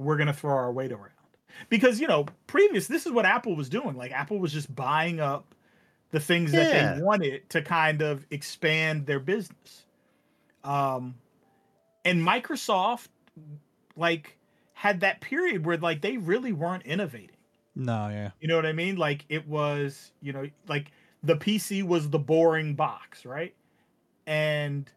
[0.00, 1.10] we're going to throw our weight around.
[1.68, 3.96] Because, you know, previous, this is what Apple was doing.
[3.96, 5.54] Like, Apple was just buying up
[6.10, 9.84] the things that they wanted to kind of expand their business.
[10.64, 11.16] Um,
[12.04, 13.08] and Microsoft,
[13.96, 14.36] like,
[14.72, 17.36] had that period where, like, they really weren't innovating.
[17.74, 18.96] No, yeah, You know what I mean?
[18.96, 20.90] Like it was, you know, like
[21.22, 23.54] the PC was the boring box, right?
[24.26, 24.90] And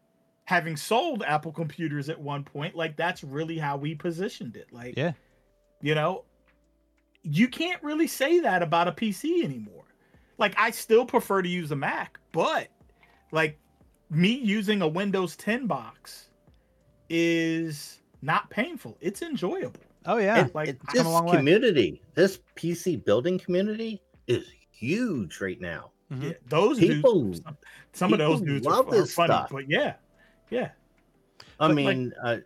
[0.44, 4.66] having sold Apple computers at one point, like that's really how we positioned it.
[4.72, 5.12] Like, Yeah.
[5.80, 6.24] you know,
[7.22, 9.84] you can't really say that about a PC anymore.
[10.36, 12.68] Like, I still prefer to use a Mac, but
[13.32, 13.58] like
[14.10, 16.28] me using a Windows 10 box
[17.08, 18.96] is not painful.
[19.00, 19.80] It's enjoyable.
[20.06, 20.40] oh yeah.
[20.40, 21.36] And, like, and I've this come a long way.
[21.36, 25.90] community, this PC building community, is huge right now.
[26.12, 26.22] Mhm.
[26.24, 27.56] Yeah, those People- dudes, some,
[27.92, 29.48] some of those dudes love are, are this funny, stuff.
[29.50, 29.94] but yeah,
[30.50, 30.70] yeah.
[31.60, 32.38] I But, like, mean, uh,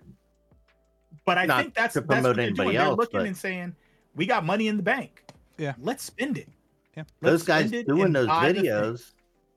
[1.24, 2.78] But I Not think that's to that's what promote they're anybody doing.
[2.78, 3.76] They're looking but- and saying,
[4.14, 5.24] "We got money in the bank.
[5.58, 5.74] Yeah.
[5.78, 6.48] let's spend it."
[6.96, 7.04] Yeah.
[7.20, 9.12] Let's those guys doing those buy the thing." videos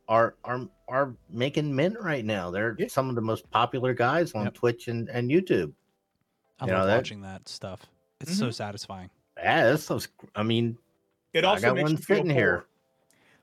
[0.09, 2.51] are are are making mint right now.
[2.51, 2.87] They're Yeah.
[2.89, 4.53] some of the most popular guys on Yep.
[4.55, 5.71] Twitch and, and YouTube.
[6.59, 7.85] I you love know, watching that stuff.
[8.19, 8.53] It's so Mhm.
[8.53, 9.09] satisfying.
[9.37, 10.77] Yeah, that's those, I mean,
[11.33, 12.35] It I also got makes one you feel sitting poor.
[12.35, 12.65] here.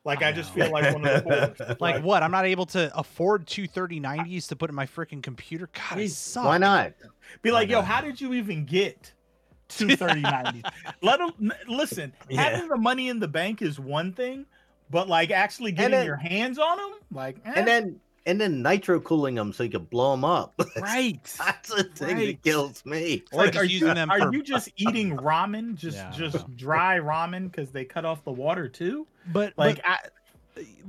[0.08, 1.80] Like I I, just feel like one of the poorest.
[1.80, 2.22] Like what?
[2.22, 5.68] I'm not able to afford two 3090s to put in my freaking computer.
[5.72, 6.44] God, I Jeez, suck.
[6.46, 6.94] Why not?
[7.42, 7.84] be like, I yo, know.
[7.84, 9.12] how did you even get
[9.68, 10.64] two 3090s?
[11.02, 12.12] Let them listen.
[12.30, 12.42] Yeah.
[12.42, 14.46] Having the money in the bank is one thing,
[14.90, 18.62] but like actually getting then- your hands on them, like, eh, And then and then
[18.62, 20.54] nitro cooling them so you can blow them up.
[20.80, 21.18] right.
[21.38, 22.26] That's the thing Right.
[22.26, 23.24] that kills me.
[23.32, 26.56] Or Like, are using you, them are for- you just eating ramen, just Yeah, just
[26.56, 29.06] dry ramen because they cut off the water too?
[29.32, 29.98] But Like, I,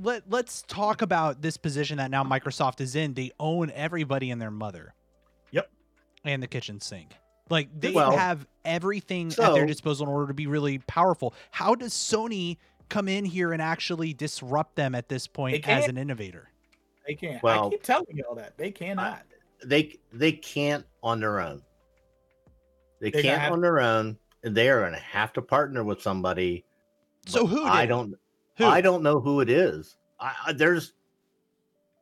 [0.02, 3.14] let let's talk about this position that now Microsoft is in.
[3.14, 4.94] They own everybody and their mother.
[5.52, 5.70] Yep.
[6.24, 7.12] And the kitchen sink.
[7.48, 11.34] Like they Well, have everything at their disposal in order to be really powerful.
[11.50, 15.96] How does Sony come in here and actually disrupt them at this point as an
[15.96, 16.49] innovator?
[17.10, 17.44] They can't.
[17.44, 19.24] I keep telling you all that they cannot.
[19.64, 21.62] They they can't on their own.
[23.00, 24.16] They, They can't have- on their own.
[24.44, 26.64] and They are going to have to partner with somebody.
[27.26, 28.14] So but who I don't.
[28.58, 28.64] Who?
[28.64, 29.96] I don't know who it is.
[30.20, 30.92] I, I there's.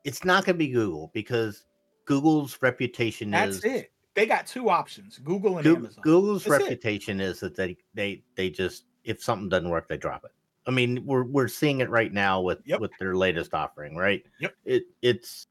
[0.05, 1.65] It's not going to be Google because
[2.05, 3.93] Google's reputation That's is it.
[4.15, 6.03] they got two options: Google and Goo- Amazon.
[6.03, 10.25] Google's That's reputation is that they they they just if something doesn't work, they drop
[10.25, 10.33] it.
[10.69, 12.81] I mean, we're we're seeing it right now with Yep.
[12.81, 14.23] with their latest offering, right?
[14.39, 14.55] Yep.
[14.67, 15.47] It it's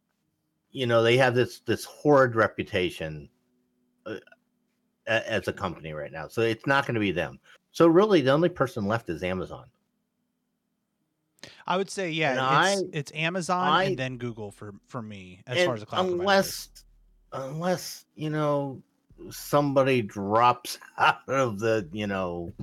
[0.72, 3.28] you know they have this this horrid reputation
[4.06, 4.18] uh,
[5.08, 7.40] as a company right now, so it's not going to be them.
[7.72, 9.66] So really, the only person left is Amazon.
[11.66, 15.42] I would say yeah, And it's, it's Amazon I- and then Google for for me
[15.48, 16.70] as far as the cloud provider unless
[17.34, 18.82] unless you know
[19.32, 22.54] somebody drops out of the you know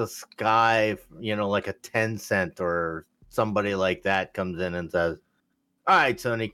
[0.00, 5.18] the sky you know like a Tencent or somebody like that comes in and says
[5.86, 6.52] all right sony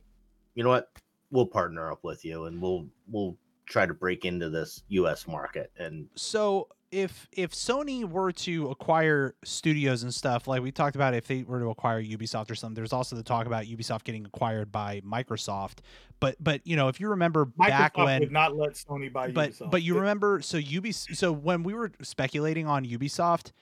[0.57, 0.91] you know what?
[1.31, 3.37] We'll partner up with you and we'll we'll
[3.67, 9.35] try to break into this us market and so if if Sony were to acquire
[9.45, 12.75] studios and stuff like we talked about if they were to acquire Ubisoft or something
[12.75, 15.79] there's also the talk about Ubisoft getting acquired by Microsoft.
[16.21, 19.31] But but you know if you remember Microsoft back when would not let Sony buy
[19.31, 19.71] but Ubisoft.
[19.71, 23.53] but you remember so Ubis so when we were speculating on Ubisoft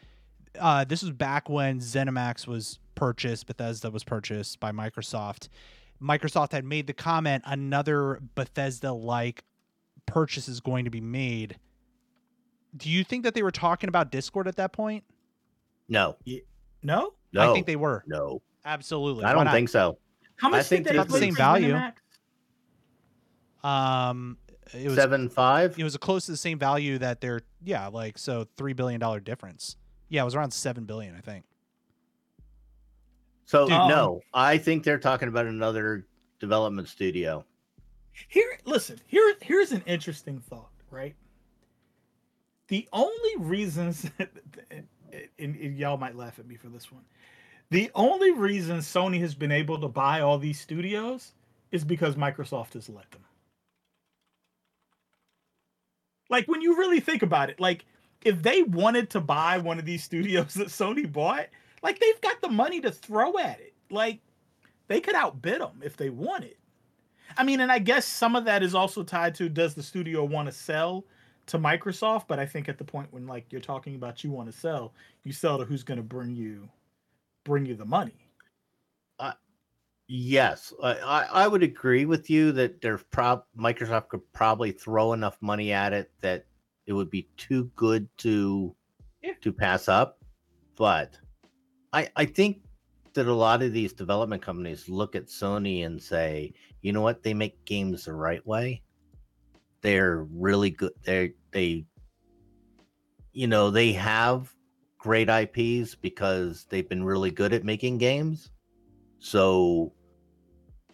[0.61, 5.49] uh this was back when ZeniMax was purchased Bethesda was purchased by Microsoft.
[6.03, 9.43] Microsoft had made the comment another Bethesda like
[10.07, 11.57] purchase is going to be made
[12.77, 15.05] do you think that they were talking about Discord at that point
[15.89, 16.17] no
[16.83, 17.15] no.
[17.33, 19.99] no I think they were no absolutely i don't think so
[20.37, 21.79] How much think did they about the pay same value.
[23.63, 24.39] Um
[24.73, 28.19] it was seven five it was close to the same value that they're yeah like
[28.19, 29.77] so 3 billion dollar difference
[30.09, 31.45] yeah it was around 7 billion I think
[33.45, 36.07] so Dude, um, no i think they're talking about another
[36.41, 37.45] development studio
[38.29, 39.01] Here, listen.
[39.07, 40.71] Here, here's an interesting thought.
[40.91, 41.15] Right.
[42.69, 44.11] The only reasons,
[45.39, 47.05] and, y'all might laugh at me for this one.
[47.71, 51.33] The only reason Sony has been able to buy all these studios
[51.73, 53.23] is because Microsoft has let them.
[56.31, 57.85] Like when you really think about it, like
[58.25, 61.47] if they wanted to buy one of these studios that Sony bought,
[61.83, 63.75] like they've got the money to throw at it.
[63.91, 64.21] Like
[64.89, 66.57] they could outbid them if they wanted.
[67.37, 70.25] I mean, and I guess some of that is also tied to does the studio
[70.25, 71.05] want to sell
[71.47, 72.29] to Microsoft?
[72.29, 74.95] But I think at the point when like you're talking about you want to sell,
[75.25, 76.69] you sell to who's going to bring you
[77.45, 78.25] bring you the money.
[80.07, 85.15] Yes, I, I I would agree with you that there's prob Microsoft could probably throw
[85.15, 86.45] enough money at it that
[86.87, 88.77] it would be too good to
[89.23, 89.33] Yeah.
[89.41, 90.19] to pass up.
[90.77, 91.19] But
[91.93, 92.63] I I think
[93.15, 97.23] that a lot of these development companies look at Sony and say, you know what,
[97.23, 98.84] they make games the right way.
[99.85, 100.93] They're really good.
[101.05, 101.85] They they
[103.35, 104.51] you know they have
[104.97, 108.51] great IPs because they've been really good at making games.
[109.19, 109.93] So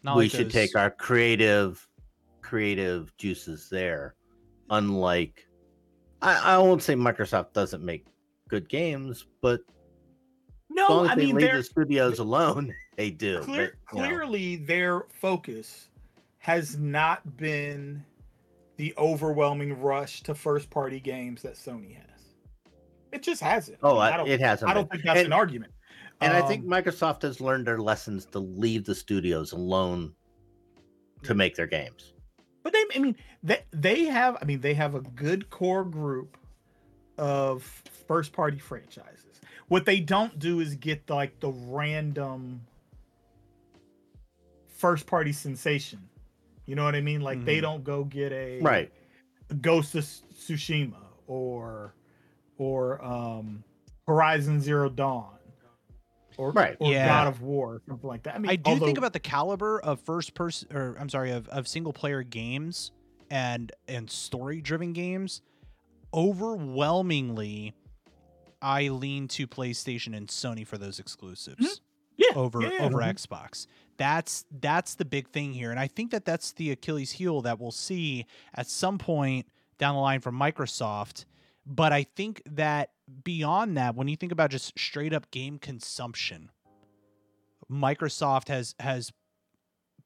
[0.02, 1.86] Not we like should those- take our creative
[2.42, 4.16] creative juices there.
[4.70, 5.46] Unlike
[6.20, 8.06] I, I won't say Microsoft doesn't make
[8.48, 9.66] good games, but as
[10.68, 13.40] No, long as I they mean leave the studios alone, they do.
[13.42, 14.08] clear, but, you know.
[14.08, 15.88] clearly their focus
[16.38, 18.04] has not been
[18.80, 22.22] the overwhelming rush to first party games that Sony has.
[23.12, 23.76] It just hasn't.
[23.82, 25.72] Oh, I, mean, I- don't, it hasn't I don't think that's And- an argument.
[26.22, 30.14] And I think Um, Microsoft has learned their lessons to leave the studios alone
[31.24, 32.12] to make their games.
[32.62, 36.36] But they, I mean, they they have, I mean, they have a good core group
[37.18, 37.62] of
[38.06, 39.40] first party franchises.
[39.68, 42.60] What they don't do is get like the random
[44.68, 46.00] first party sensation.
[46.70, 47.20] You know what I mean?
[47.20, 47.62] Like they Mhm.
[47.62, 48.92] don't go get a Right.
[49.60, 51.94] Ghost of Tsushima or
[52.58, 53.64] or um
[54.06, 55.36] Horizon Zero Dawn
[56.36, 56.76] or Right.
[56.78, 57.08] or Yeah.
[57.08, 58.36] God of War or something like that.
[58.36, 61.48] I mean, I do think about the caliber of first person or I'm sorry of,
[61.48, 62.92] of single player games
[63.30, 65.42] and and story driven games
[66.14, 67.74] overwhelmingly
[68.62, 71.80] I lean to PlayStation and Sony for those exclusives
[72.16, 72.84] yeah, over yeah, yeah.
[72.84, 73.14] over Mhm.
[73.14, 73.66] Xbox.
[74.00, 77.60] That's that's the big thing here and I think that that's the Achilles heel that
[77.60, 78.24] we'll see
[78.54, 79.46] at some point
[79.76, 81.26] down the line from Microsoft.
[81.66, 82.92] But I think that
[83.24, 86.50] beyond that when you think about just straight up game consumption
[87.70, 89.12] Microsoft has has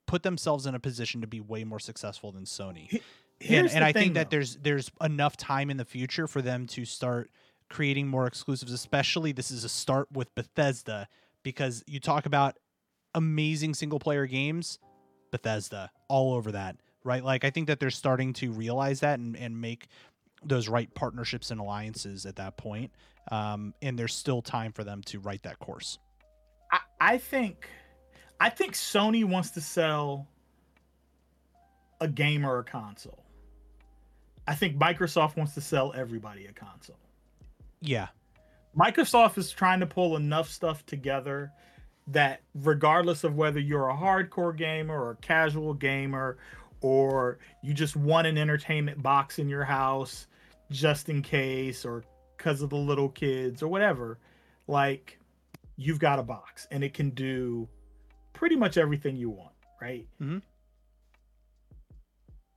[0.07, 2.91] put themselves in a position to be way more successful than Sony.
[2.93, 3.01] And,
[3.41, 4.37] Here's and the I thing, think that though.
[4.37, 7.31] there's there's enough time in the future for them to start
[7.71, 11.09] creating more exclusives, especially this is a start with Bethesda
[11.43, 12.59] because you talk about
[13.15, 14.79] amazing single player games,
[15.31, 17.25] Bethesda all over that, right?
[17.25, 19.89] Like I think that they're starting to realize that and, and make
[20.45, 22.91] those right partnerships and alliances at that point.
[23.31, 25.99] Um, and there's still time for them to write that course.
[26.71, 27.69] I, I think
[28.41, 30.29] I think Sony wants to sell
[32.01, 33.25] a game or a console.
[34.47, 36.99] I think Microsoft wants to sell everybody a console.
[37.81, 38.09] Yeah.
[38.77, 41.53] Microsoft is trying to pull enough stuff together
[42.07, 46.37] that regardless of whether you're a hardcore gamer or a casual gamer
[46.81, 50.27] or you just want an entertainment box in your house
[50.71, 52.05] just in case or
[52.37, 54.19] because of the little kids or whatever,
[54.67, 55.19] like
[55.77, 57.67] you've got a box and it can do
[58.35, 60.07] pretty much everything you want, right?
[60.21, 60.43] Mhm.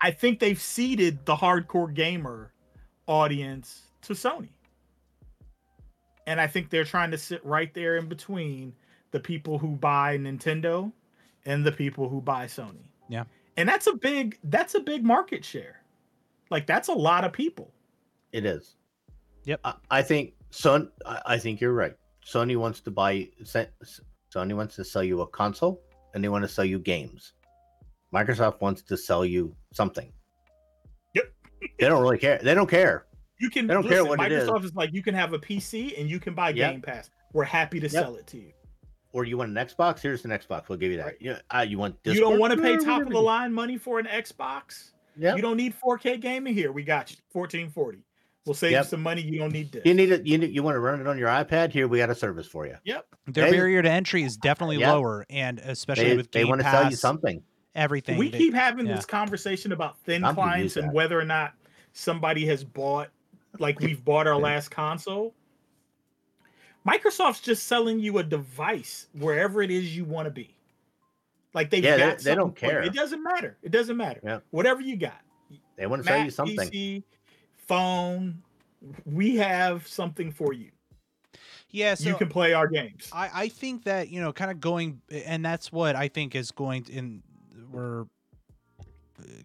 [0.01, 2.51] I think they've seeded the hardcore gamer
[3.07, 4.49] audience to Sony.
[6.27, 8.75] And I think they're trying to sit right there in between
[9.11, 10.91] the people who buy Nintendo
[11.45, 12.89] and the people who buy Sony.
[13.09, 13.23] Yeah.
[13.55, 15.81] And that's a big that's a big market share.
[16.51, 17.73] Like that's a lot of people.
[18.31, 18.75] It is.
[19.45, 19.61] Yep.
[19.63, 20.91] I, I think Son.
[21.05, 21.95] I, I think you're right.
[22.25, 23.29] Sony wants to buy.
[23.43, 25.81] Sony wants to sell you a console,
[26.13, 27.33] and they want to sell you games.
[28.13, 30.11] Microsoft wants to sell you something.
[31.13, 31.31] Yep.
[31.79, 32.39] they don't really care.
[32.41, 33.05] They don't care.
[33.39, 34.49] You can They don't listen, care what it is.
[34.49, 34.75] Microsoft is.
[34.75, 36.71] like you can have a PC and you can buy Yep.
[36.71, 37.09] Game Pass.
[37.33, 37.91] We're happy to Yep.
[37.91, 38.51] sell it to you.
[39.17, 39.99] Or you want an Xbox?
[39.99, 40.69] Here's an Xbox.
[40.69, 41.05] We'll give you that.
[41.07, 41.17] Right.
[41.19, 43.97] You, uh, you want you don't want to pay top of the line money for
[43.97, 44.91] an Xbox?
[45.17, 45.35] Yeah.
[45.35, 46.71] You don't need 4K gaming here.
[46.71, 47.17] We got you.
[47.31, 48.03] 1440.
[48.45, 48.83] We'll save Yep.
[48.83, 49.23] you some money.
[49.23, 49.81] You don't need this.
[49.85, 50.23] You need it.
[50.27, 51.71] You need, you want to run it on your iPad?
[51.71, 52.75] Here, we got a service for you.
[52.83, 53.07] Yep.
[53.25, 54.87] Their They- barrier to entry is definitely Yep.
[54.93, 57.41] lower, and especially They, with they Game want to Pass, sell you something.
[57.73, 58.19] everything.
[58.19, 58.97] we they- keep having yeah.
[58.97, 61.53] this conversation about thin I'm clients and whether or not
[61.93, 63.09] somebody has bought
[63.57, 65.33] like we've bought our last console
[66.87, 70.55] microsoft's just selling you a device wherever it is you want to be
[71.53, 72.71] like they've Yeah, they- got they don't something for you.
[72.71, 72.81] care.
[72.83, 74.39] it doesn't matter it doesn't matter Yeah.
[74.51, 75.21] whatever you got
[75.75, 76.57] They want to sell you something.
[76.57, 77.03] PC,
[77.55, 78.41] phone
[79.05, 80.71] we have something for you
[81.69, 84.59] yeah, so you can play our games I, I think that you know kind of
[84.61, 87.21] going and that's what i think is going in
[87.71, 88.05] we're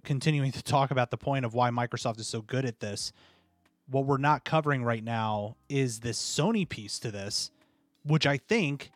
[0.04, 3.12] continuing to talk about the point of why microsoft is so good at this
[3.92, 7.50] what we're not covering right now is this sony piece to this
[8.04, 8.90] which i think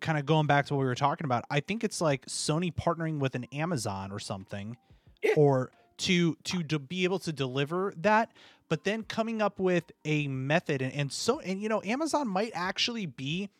[0.00, 2.72] kind of going back to what we were talking about i think it's like sony
[2.72, 4.76] partnering with an amazon or something
[5.22, 5.32] Yeah.
[5.36, 8.32] or to to to be able to deliver that
[8.68, 12.52] but then coming up with a method and, and so and you know amazon might
[12.54, 13.50] actually be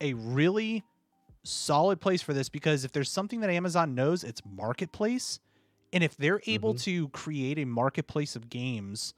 [0.00, 0.84] a really
[1.42, 5.40] solid place for this because if there's something that amazon knows it's marketplace
[5.92, 6.82] and if they're able mm-hmm.
[6.82, 9.14] to create a marketplace of games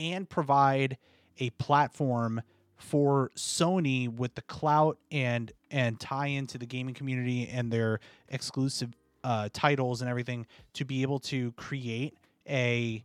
[0.00, 0.96] and provide
[1.38, 2.42] a platform
[2.76, 8.96] for sony with the clout and and tie into the gaming community and their exclusive
[9.22, 12.16] uh, titles and everything to be able to create
[12.48, 13.04] a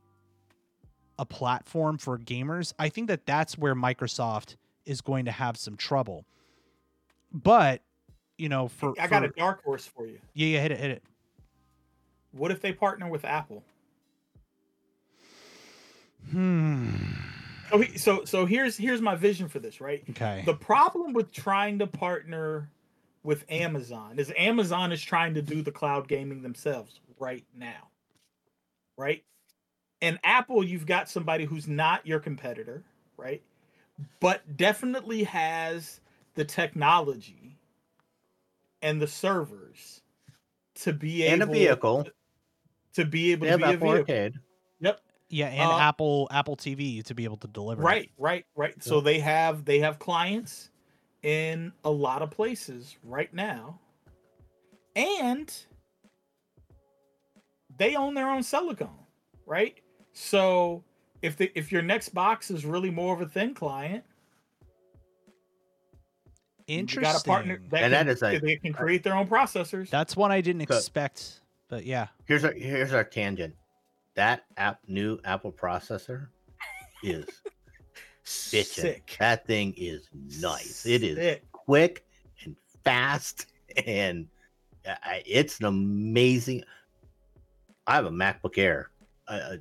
[1.17, 5.77] a platform for gamers, I think that that's where Microsoft is going to have some
[5.77, 6.25] trouble.
[7.31, 7.81] But
[8.37, 10.91] you know, for i got a dark horse for you yeah, yeah, hit it, hit
[10.91, 11.03] it.
[12.31, 13.63] what if they partner with apple
[16.31, 16.89] Hmm.
[17.69, 20.43] so, so so here's here's my vision for this right Okay.
[20.45, 22.69] The problem with trying to partner
[23.23, 27.89] with Amazon is Amazon is trying to do the cloud gaming themselves right now.
[28.97, 29.23] Right?
[30.01, 32.83] And Apple, you've got somebody who's not your competitor,
[33.17, 33.41] right?
[34.19, 36.01] But definitely has
[36.35, 37.57] the technology
[38.81, 40.01] and the servers
[40.75, 42.07] to be And a vehicle.
[42.93, 44.35] to be able They to be a vehicle.
[45.29, 45.53] Yep.
[45.53, 47.81] yeah, and uh, Apple Apple TV to be able to deliver.
[47.81, 47.85] it.
[47.85, 48.81] Right, right, right.
[48.83, 50.69] So they have they have clients
[51.23, 53.79] in a lot of places right now.
[54.95, 55.53] And
[57.77, 58.89] they own their own silicone,
[59.45, 59.77] right?
[60.13, 60.83] So
[61.21, 64.03] if the if your next box is really more of a thin client,
[66.67, 67.01] you Interesting.
[67.13, 69.89] got a partner that And can, that is a- they can create their own processors.
[69.89, 71.41] That's one I didn't So- expect.
[71.67, 72.07] But yeah.
[72.25, 73.55] Here's our here's our tangent.
[74.15, 76.27] That app new Apple processor
[77.03, 77.25] is
[78.25, 78.65] bitching.
[78.81, 79.15] Sick.
[79.19, 80.07] That thing is
[80.41, 80.85] nice.
[80.85, 82.05] It is quick
[82.43, 83.47] and fast,
[83.85, 84.27] and
[84.87, 86.63] uh, I- it's an amazing.
[87.87, 88.89] I have a MacBook Air,
[89.27, 89.57] uh,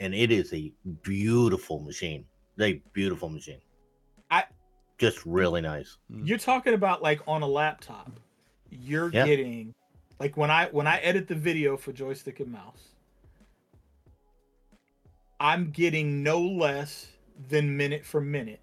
[0.00, 2.24] and it is a beautiful machine.
[2.60, 3.60] A beautiful machine.
[4.30, 4.44] I-
[4.98, 5.96] just really nice.
[6.08, 8.12] You're talking about like on a laptop.
[8.70, 9.24] You're Yeah.
[9.26, 9.74] getting
[10.20, 12.90] like when I when I edit the video for joystick and mouse,
[15.44, 17.06] I'm getting no less
[17.50, 18.62] than minute for minute.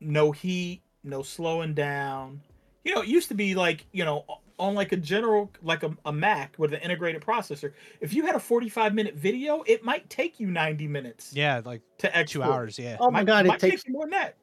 [0.00, 2.40] No heat, no slowing down.
[2.82, 4.24] You know, it used to be like, you know,
[4.58, 8.36] on like a general like a, a Mac with an integrated processor, if you had
[8.36, 12.46] a 45 minute video, it might take you 90 minutes Yeah, like to two export.
[12.48, 12.78] hours.
[12.78, 12.96] Yeah.
[13.00, 14.36] Oh my Might- god, might it takes take you more than that.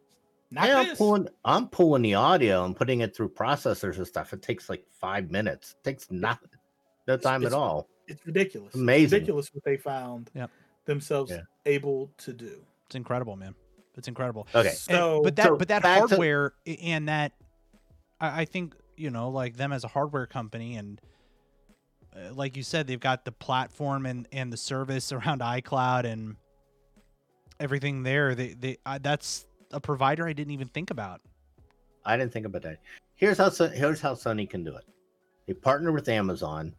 [0.52, 4.34] Not Yeah, I'm pulling I'm pulling the audio and putting it through processors and stuff.
[4.34, 5.76] It takes like five minutes.
[5.80, 6.50] It takes nothing.
[7.08, 7.88] No time it's- at all.
[8.12, 8.68] It's ridiculous.
[8.68, 9.16] It's Amazing.
[9.18, 10.50] ridiculous what they found Yep.
[10.86, 11.42] themselves Yeah.
[11.66, 12.64] able to do.
[12.86, 13.56] It's incredible, man.
[13.96, 14.48] It's incredible.
[14.54, 14.70] Okay.
[14.70, 17.34] And- So, but that so but that back to- hardware and that
[18.20, 21.02] I, I think you know like them as a hardware company and
[22.16, 26.36] uh, like you said they've got the platform and and the service around iCloud and
[27.60, 31.22] everything there they they uh, that's a provider I didn't even think about
[32.04, 32.80] I didn't think about that.
[33.16, 34.86] Here's how here's how Sony can do it.
[35.46, 36.74] They partner with Amazon,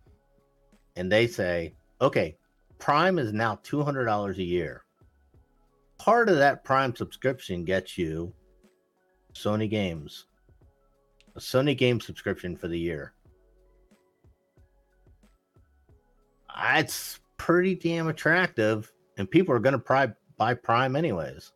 [0.97, 2.37] and they say, okay,
[2.79, 4.85] Prime is now two hundred dollars a year.
[5.99, 8.33] Part of that Prime subscription gets you
[9.35, 10.27] Sony games,
[11.37, 13.15] a Sony game subscription for the year.
[16.51, 21.53] Ah, it's pretty damn attractive, and people are going to buy Prime anyways.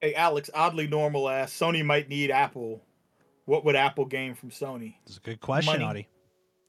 [0.00, 1.52] hey, Alex, oddly normal ass.
[1.52, 2.82] Sony might need Apple.
[3.46, 4.96] What would Apple gain from Sony?
[5.06, 5.84] it's a good question Money.
[5.84, 6.08] Audie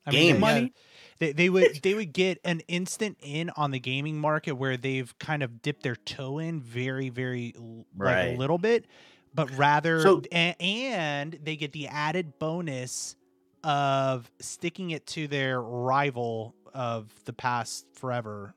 [0.07, 0.33] I Games.
[0.35, 0.73] they- Money?
[1.19, 5.17] they, they would they would get an instant in on the gaming market where they've
[5.19, 8.85] kind of dipped their toe in very very l- like a little bit
[9.33, 13.15] but rather So- a- and they get the added bonus
[13.63, 18.53] of sticking it to their rival of the past forever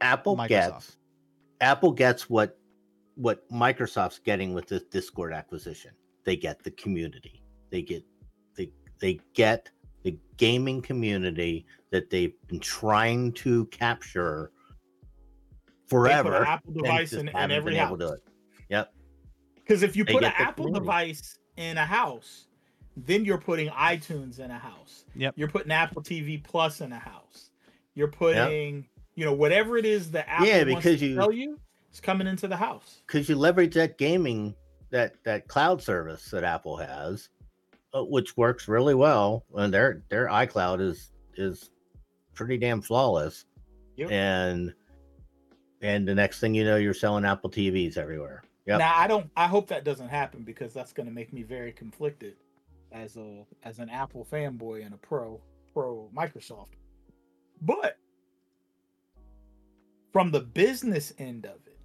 [0.00, 0.48] Apple Microsoft.
[0.48, 0.96] gets
[1.60, 2.58] Apple gets what
[3.14, 5.92] what Microsoft's getting with this Discord acquisition.
[6.24, 7.42] They get the community.
[7.70, 8.04] They get
[8.56, 8.70] they
[9.00, 9.70] they get
[10.04, 14.50] the gaming community that they've been trying to capture
[15.50, 15.56] They
[15.88, 16.44] put an forever.
[16.44, 17.98] Apple device just in, in every been able house.
[17.98, 18.22] to do it.
[18.68, 18.94] Yep.
[19.56, 20.80] Because if you They put an Apple community.
[20.84, 22.46] device in a house,
[22.96, 25.04] then you're putting iTunes in a house.
[25.16, 25.34] Yep.
[25.36, 27.50] You're putting Apple TV Plus in a house.
[27.94, 31.32] You're putting, you know, whatever it is that Apple Yeah, wants because to you- tell
[31.32, 31.58] you,
[31.90, 33.02] it's coming into the house.
[33.06, 34.54] because you leverage that gaming
[34.90, 37.28] that that cloud service that Apple has,
[37.94, 41.70] Uh, which works really well, and their their iCloud is is
[42.34, 43.44] pretty damn flawless.
[43.96, 44.10] Yep.
[44.10, 44.74] And
[45.80, 48.42] and the next thing you know, you're selling Apple TVs everywhere.
[48.66, 48.80] Yep.
[48.80, 49.30] Now I don't.
[49.36, 52.34] I hope that doesn't happen because that's going to make me very conflicted
[52.90, 55.40] as a as an Apple fanboy and a pro
[55.72, 56.74] pro Microsoft.
[57.62, 57.96] But
[60.12, 61.78] from the business end of it,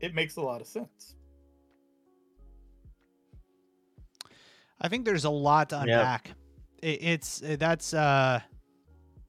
[0.00, 1.14] it makes a lot of sense.
[4.80, 6.30] I think there's a lot to unpack
[6.82, 8.40] it, it's uh, that's uh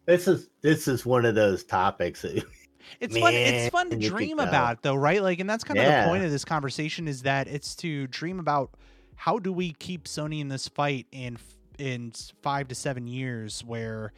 [0.06, 2.22] This is this is one of those topics.
[2.24, 2.44] That,
[3.00, 3.34] It's fun.
[3.36, 5.22] It's fun to dream about, though, right?
[5.22, 6.02] Like, and that's kind of Yeah.
[6.04, 8.72] the point of this conversation is that it's to dream about
[9.16, 11.38] how do we keep Sony in this fight in
[11.78, 14.12] in five to seven years, where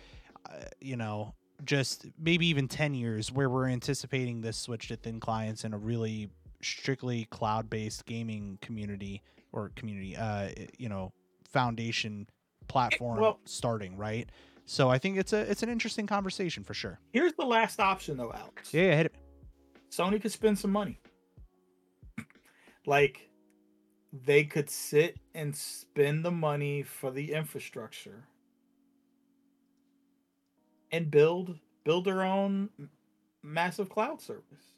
[0.50, 1.34] uh, you know,
[1.66, 5.78] just maybe even ten years, where we're anticipating this switch to thin clients and a
[5.78, 6.30] really
[6.62, 9.22] strictly cloud-based gaming community
[9.52, 11.12] or community, uh, you know,
[11.52, 12.28] foundation
[12.68, 14.30] platform well- starting, right?
[14.66, 17.00] So I think it's a it's an interesting conversation for sure.
[17.12, 18.74] Here's the last option, though, Alex.
[18.74, 19.16] Yeah, yeah, hit it.
[19.92, 21.00] Sony could spend some money.
[22.86, 23.30] like
[24.14, 28.24] they could sit and spend the money for the infrastructure
[30.92, 32.70] and build build their own
[33.44, 34.76] massive cloud service.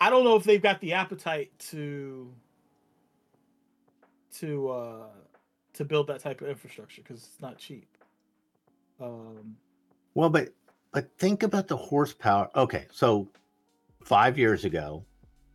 [0.00, 2.32] I don't know if they've got the appetite to
[4.34, 5.06] to uh
[5.76, 7.88] to build that type of infrastructure because it's not cheap.
[9.00, 9.56] Um
[10.14, 10.48] well, but
[10.92, 12.50] but think about the horsepower.
[12.56, 13.28] Okay, so
[14.02, 15.04] five years ago,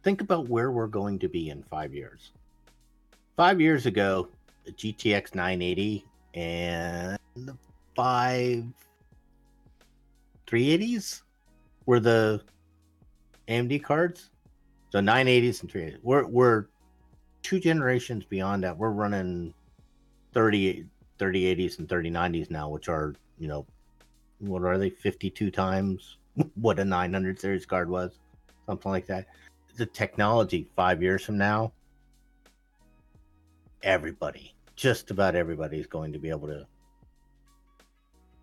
[0.04, 2.32] think about where we're going to be in five years.
[3.36, 4.28] Five years ago,
[4.66, 6.06] the GTX 980
[6.36, 7.58] and the
[7.96, 8.66] five
[10.46, 11.24] 380s
[11.86, 12.42] were the
[13.48, 14.30] AMD cards.
[14.92, 15.98] So 980s and 380s.
[16.04, 16.66] We're we're
[17.42, 18.78] two generations beyond that.
[18.78, 19.54] We're running
[20.34, 20.86] 30
[21.20, 23.66] 3080s and 3090s now, which are, you know,
[24.40, 26.18] what are they 52 times
[26.56, 28.18] what a 900 series card was
[28.66, 29.28] something like that
[29.78, 31.72] the technology five years from now
[33.84, 36.66] everybody just about everybody is going to be able to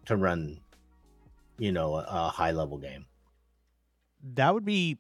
[0.05, 0.61] to run
[1.59, 3.05] you know a, a high level game
[4.23, 4.99] that would be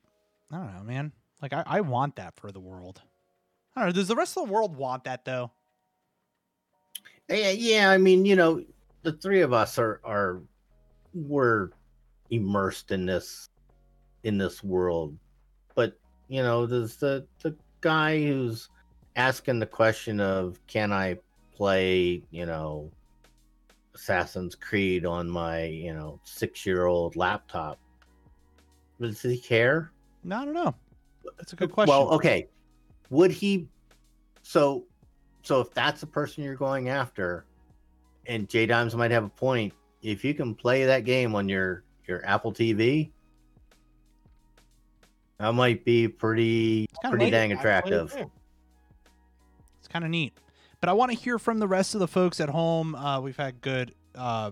[0.50, 1.12] I don't know, man.
[1.42, 3.02] Like I, I want that for the world.
[3.76, 3.92] I don't know.
[3.92, 5.52] Does the rest of the world want that though?
[7.28, 8.62] Yeah, yeah i mean you know
[9.02, 10.40] the three of us are are
[11.14, 11.70] we're
[12.30, 13.48] immersed in this
[14.24, 15.16] in this world
[15.74, 18.68] but you know there's the the guy who's
[19.16, 21.16] asking the question of can i
[21.54, 22.90] play you know
[23.94, 27.78] assassin's creed on my you know six year old laptop
[29.00, 29.92] does he care
[30.24, 30.74] No, I don't know.
[31.36, 31.88] That's a good question.
[31.88, 32.48] well okay
[33.10, 33.68] would he
[34.42, 34.84] so
[35.48, 37.46] so if that's the person you're going after
[38.26, 39.72] and J Dimes might have a point.
[40.02, 43.08] If you can play that game on your your Apple TV,
[45.38, 48.28] that might be pretty pretty dang I play it attractive.
[49.78, 50.34] It's kind of neat.
[50.82, 52.94] But I want to hear from the rest of the folks at home.
[52.94, 54.50] Uh, we've had good uh,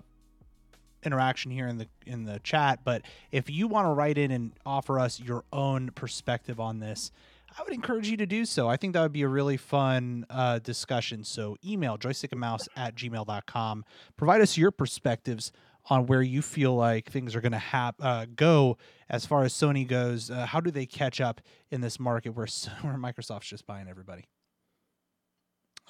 [1.03, 2.79] interaction here in the in the chat.
[2.83, 7.11] But if you want to write in and offer us your own perspective on this,
[7.57, 8.67] I would encourage you to do so.
[8.67, 11.23] I think that would be a really fun uh, discussion.
[11.23, 13.85] So email joystickandmouse at gmail.com.
[14.15, 15.51] Provide us your perspectives
[15.89, 18.77] on where you feel like things are going to hap- uh, go
[19.09, 20.29] as far as Sony goes.
[20.29, 21.41] Uh, how do they catch up
[21.71, 22.47] in this market where,
[22.81, 24.25] where Microsoft's just buying everybody?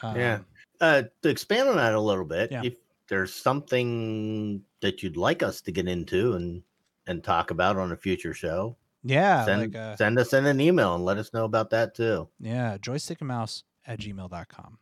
[0.04, 0.36] Yeah.
[0.36, 0.46] Um,
[0.80, 2.62] Uh, to expand on that a little bit, Yeah.
[2.64, 2.76] if
[3.10, 6.64] there's something that you'd like us to get into and
[7.08, 10.60] and talk about on a future show, Yeah, send like uh, send us in an
[10.60, 12.28] email and let us know about that too.
[12.40, 14.78] yeah, joystick and mouse at gmail.com.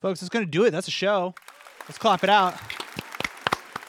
[0.00, 0.70] Folks, that's gonna do it.
[0.70, 1.34] That's a show.
[1.88, 2.54] Let's clap it out.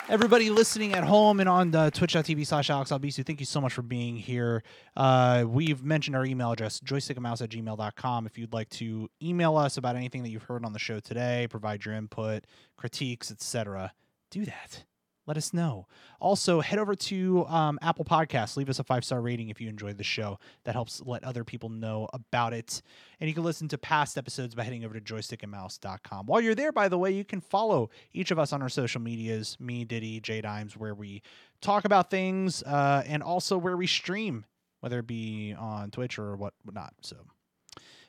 [0.07, 3.74] Everybody listening at home and on the twitch.tv slash Alex Albisu, thank you so much
[3.74, 4.64] for being here.
[4.97, 8.26] Uh, we've mentioned our email address, joystickandmouse at gmail.com.
[8.26, 11.45] If you'd like to email us about anything that you've heard on the show today,
[11.47, 12.45] provide your input,
[12.76, 13.93] critiques, etc.,
[14.32, 14.84] do that.
[15.30, 15.86] Let us know.
[16.19, 18.57] Also, head over to um, Apple Podcasts.
[18.57, 20.39] Leave us a five star rating if you enjoyed the show.
[20.63, 22.82] That helps let other people know about it.
[23.19, 26.25] And you can listen to past episodes by heading over to joystickandmouse.com.
[26.25, 29.01] While you're there, by the way, you can follow each of us on our social
[29.01, 31.21] medias me, Diddy, J Dimes, where we
[31.61, 34.47] talk about things uh, and also where we stream,
[34.80, 36.95] whether it be on Twitch or what whatnot.
[37.01, 37.17] So,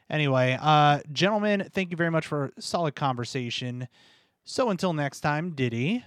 [0.08, 3.88] anyway, uh, gentlemen, thank you very much for a solid conversation.
[4.44, 6.02] So, until next time, Diddy,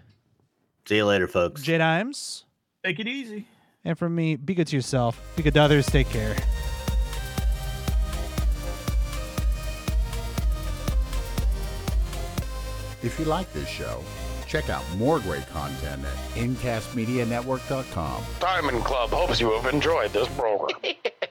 [0.86, 1.62] See you later, folks.
[1.62, 2.46] J Dimes.
[2.84, 3.46] Take it easy.
[3.86, 6.36] And from me, be good to yourself, be good to others, take care.
[13.02, 14.02] If you like this show,
[14.48, 18.24] check out more great content at incastmedianetwork.com.
[18.40, 20.80] Diamond Club hopes you have enjoyed this program.